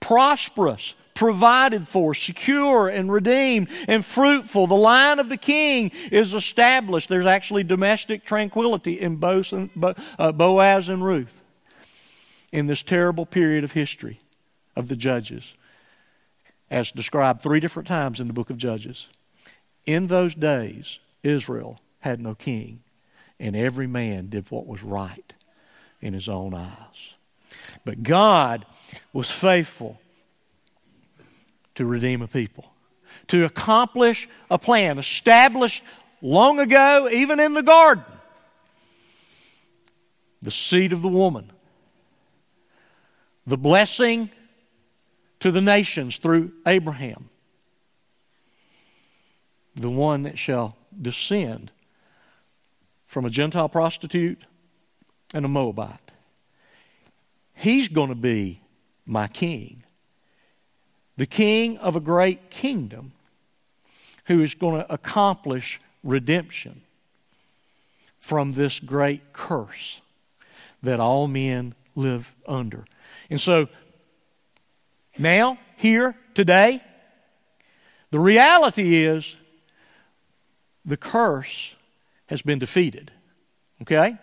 prosperous, 0.00 0.94
provided 1.14 1.86
for, 1.86 2.14
secure 2.14 2.88
and 2.88 3.12
redeemed 3.12 3.68
and 3.88 4.04
fruitful. 4.04 4.66
The 4.66 4.74
line 4.74 5.18
of 5.18 5.28
the 5.28 5.36
king 5.36 5.90
is 6.10 6.34
established. 6.34 7.08
There's 7.08 7.26
actually 7.26 7.64
domestic 7.64 8.24
tranquility 8.24 9.00
in 9.00 9.22
uh, 9.22 10.32
Boaz 10.32 10.88
and 10.88 11.04
Ruth 11.04 11.42
in 12.50 12.66
this 12.66 12.82
terrible 12.82 13.26
period 13.26 13.64
of 13.64 13.72
history 13.72 14.20
of 14.76 14.88
the 14.88 14.96
judges, 14.96 15.54
as 16.70 16.92
described 16.92 17.40
three 17.40 17.60
different 17.60 17.88
times 17.88 18.20
in 18.20 18.26
the 18.26 18.32
book 18.32 18.50
of 18.50 18.56
Judges. 18.56 19.08
In 19.84 20.06
those 20.06 20.34
days, 20.34 20.98
Israel 21.22 21.80
had 22.00 22.20
no 22.20 22.34
king, 22.34 22.82
and 23.38 23.56
every 23.56 23.86
man 23.86 24.28
did 24.28 24.50
what 24.50 24.66
was 24.66 24.82
right 24.82 25.34
in 26.00 26.14
his 26.14 26.28
own 26.28 26.54
eyes. 26.54 27.14
But 27.84 28.02
God 28.02 28.66
was 29.12 29.30
faithful 29.30 30.00
to 31.74 31.84
redeem 31.84 32.22
a 32.22 32.28
people, 32.28 32.72
to 33.28 33.44
accomplish 33.44 34.28
a 34.50 34.58
plan 34.58 34.98
established 34.98 35.82
long 36.20 36.58
ago, 36.58 37.08
even 37.10 37.40
in 37.40 37.54
the 37.54 37.62
garden. 37.62 38.04
The 40.40 40.50
seed 40.50 40.92
of 40.92 41.02
the 41.02 41.08
woman, 41.08 41.52
the 43.46 43.58
blessing 43.58 44.30
to 45.40 45.50
the 45.50 45.60
nations 45.60 46.18
through 46.18 46.52
Abraham, 46.66 47.28
the 49.74 49.90
one 49.90 50.24
that 50.24 50.38
shall 50.38 50.76
descend 51.00 51.70
from 53.06 53.24
a 53.24 53.30
Gentile 53.30 53.68
prostitute 53.68 54.44
and 55.34 55.44
a 55.44 55.48
Moabite. 55.48 56.12
He's 57.54 57.88
going 57.88 58.08
to 58.08 58.14
be 58.14 58.60
my 59.06 59.28
king 59.28 59.84
the 61.16 61.26
king 61.26 61.78
of 61.78 61.96
a 61.96 62.00
great 62.00 62.50
kingdom 62.50 63.12
who 64.26 64.42
is 64.42 64.54
going 64.54 64.80
to 64.80 64.92
accomplish 64.92 65.80
redemption 66.02 66.82
from 68.18 68.52
this 68.52 68.78
great 68.80 69.32
curse 69.32 70.00
that 70.82 71.00
all 71.00 71.28
men 71.28 71.74
live 71.94 72.34
under. 72.46 72.84
And 73.30 73.40
so, 73.40 73.68
now, 75.18 75.58
here, 75.76 76.16
today, 76.34 76.80
the 78.10 78.20
reality 78.20 79.04
is 79.04 79.36
the 80.84 80.96
curse 80.96 81.74
has 82.26 82.42
been 82.42 82.58
defeated. 82.58 83.10
Okay? 83.82 84.16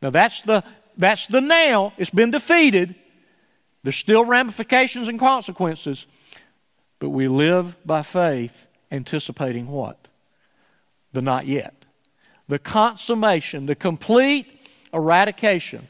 Now 0.00 0.10
that's 0.10 0.40
the 0.42 0.64
that's 0.96 1.26
the 1.26 1.40
now. 1.40 1.92
It's 1.96 2.10
been 2.10 2.30
defeated. 2.30 2.94
There's 3.82 3.96
still 3.96 4.24
ramifications 4.24 5.08
and 5.08 5.18
consequences, 5.18 6.06
but 6.98 7.10
we 7.10 7.28
live 7.28 7.76
by 7.86 8.02
faith, 8.02 8.66
anticipating 8.90 9.68
what? 9.68 10.08
The 11.12 11.22
not 11.22 11.46
yet. 11.46 11.84
The 12.48 12.58
consummation, 12.58 13.66
the 13.66 13.74
complete 13.74 14.46
eradication 14.92 15.88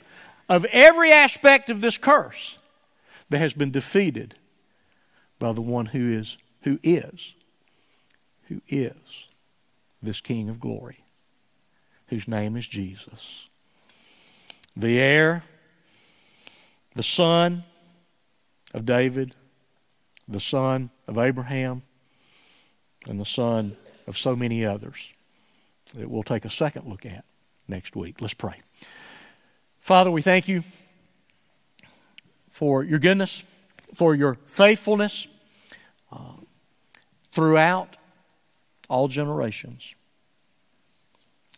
of 0.48 0.64
every 0.66 1.12
aspect 1.12 1.70
of 1.70 1.80
this 1.80 1.98
curse 1.98 2.58
that 3.30 3.38
has 3.38 3.52
been 3.52 3.70
defeated 3.70 4.34
by 5.38 5.52
the 5.52 5.62
one 5.62 5.86
who 5.86 6.12
is, 6.12 6.36
who 6.62 6.78
is, 6.82 7.34
who 8.48 8.60
is 8.68 9.26
this 10.02 10.20
King 10.20 10.48
of 10.48 10.60
glory, 10.60 11.04
whose 12.08 12.26
name 12.26 12.56
is 12.56 12.66
Jesus. 12.66 13.48
The 14.76 14.98
heir, 14.98 15.44
the 16.94 17.02
son, 17.02 17.64
of 18.78 18.86
David, 18.86 19.34
the 20.28 20.38
son 20.38 20.90
of 21.08 21.18
Abraham, 21.18 21.82
and 23.08 23.20
the 23.20 23.26
son 23.26 23.76
of 24.06 24.16
so 24.16 24.36
many 24.36 24.64
others 24.64 25.12
that 25.96 26.08
we'll 26.08 26.22
take 26.22 26.44
a 26.44 26.50
second 26.50 26.88
look 26.88 27.04
at 27.04 27.24
next 27.66 27.96
week. 27.96 28.20
Let's 28.20 28.34
pray. 28.34 28.62
Father, 29.80 30.12
we 30.12 30.22
thank 30.22 30.46
you 30.46 30.62
for 32.50 32.84
your 32.84 33.00
goodness, 33.00 33.42
for 33.94 34.14
your 34.14 34.34
faithfulness 34.46 35.26
uh, 36.12 36.34
throughout 37.32 37.96
all 38.88 39.08
generations. 39.08 39.92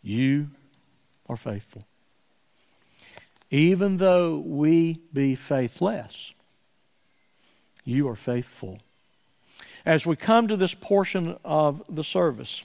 You 0.02 0.48
are 1.28 1.36
faithful. 1.36 1.84
Even 3.50 3.98
though 3.98 4.38
we 4.38 5.00
be 5.12 5.34
faithless, 5.34 6.32
you 7.85 8.09
are 8.09 8.16
faithful. 8.16 8.81
As 9.85 10.05
we 10.05 10.16
come 10.16 10.49
to 10.49 10.57
this 10.57 10.74
portion 10.74 11.39
of 11.45 11.83
the 11.89 12.05
service, 12.05 12.64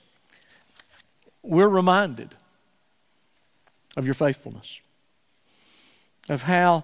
we're 1.41 1.69
reminded 1.69 2.35
of 3.95 4.05
your 4.05 4.13
faithfulness, 4.13 4.81
of 6.27 6.43
how 6.43 6.83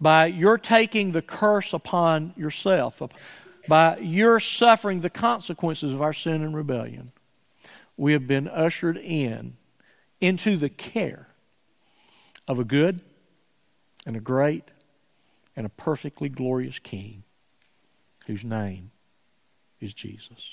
by 0.00 0.26
your 0.26 0.58
taking 0.58 1.12
the 1.12 1.22
curse 1.22 1.72
upon 1.72 2.32
yourself, 2.36 3.02
by 3.68 3.98
your 3.98 4.40
suffering 4.40 5.00
the 5.00 5.10
consequences 5.10 5.92
of 5.92 6.00
our 6.00 6.12
sin 6.12 6.42
and 6.42 6.56
rebellion, 6.56 7.12
we 7.96 8.12
have 8.12 8.26
been 8.26 8.48
ushered 8.48 8.96
in 8.96 9.56
into 10.20 10.56
the 10.56 10.68
care 10.68 11.28
of 12.48 12.58
a 12.58 12.64
good 12.64 13.00
and 14.06 14.16
a 14.16 14.20
great 14.20 14.64
and 15.54 15.66
a 15.66 15.70
perfectly 15.70 16.28
glorious 16.28 16.78
King 16.78 17.22
whose 18.26 18.44
name 18.44 18.90
is 19.80 19.94
Jesus. 19.94 20.52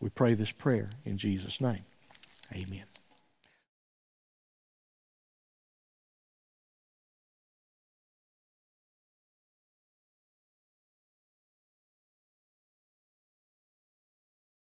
We 0.00 0.10
pray 0.10 0.34
this 0.34 0.52
prayer 0.52 0.90
in 1.04 1.18
Jesus' 1.18 1.60
name. 1.60 1.84
Amen. 2.54 2.84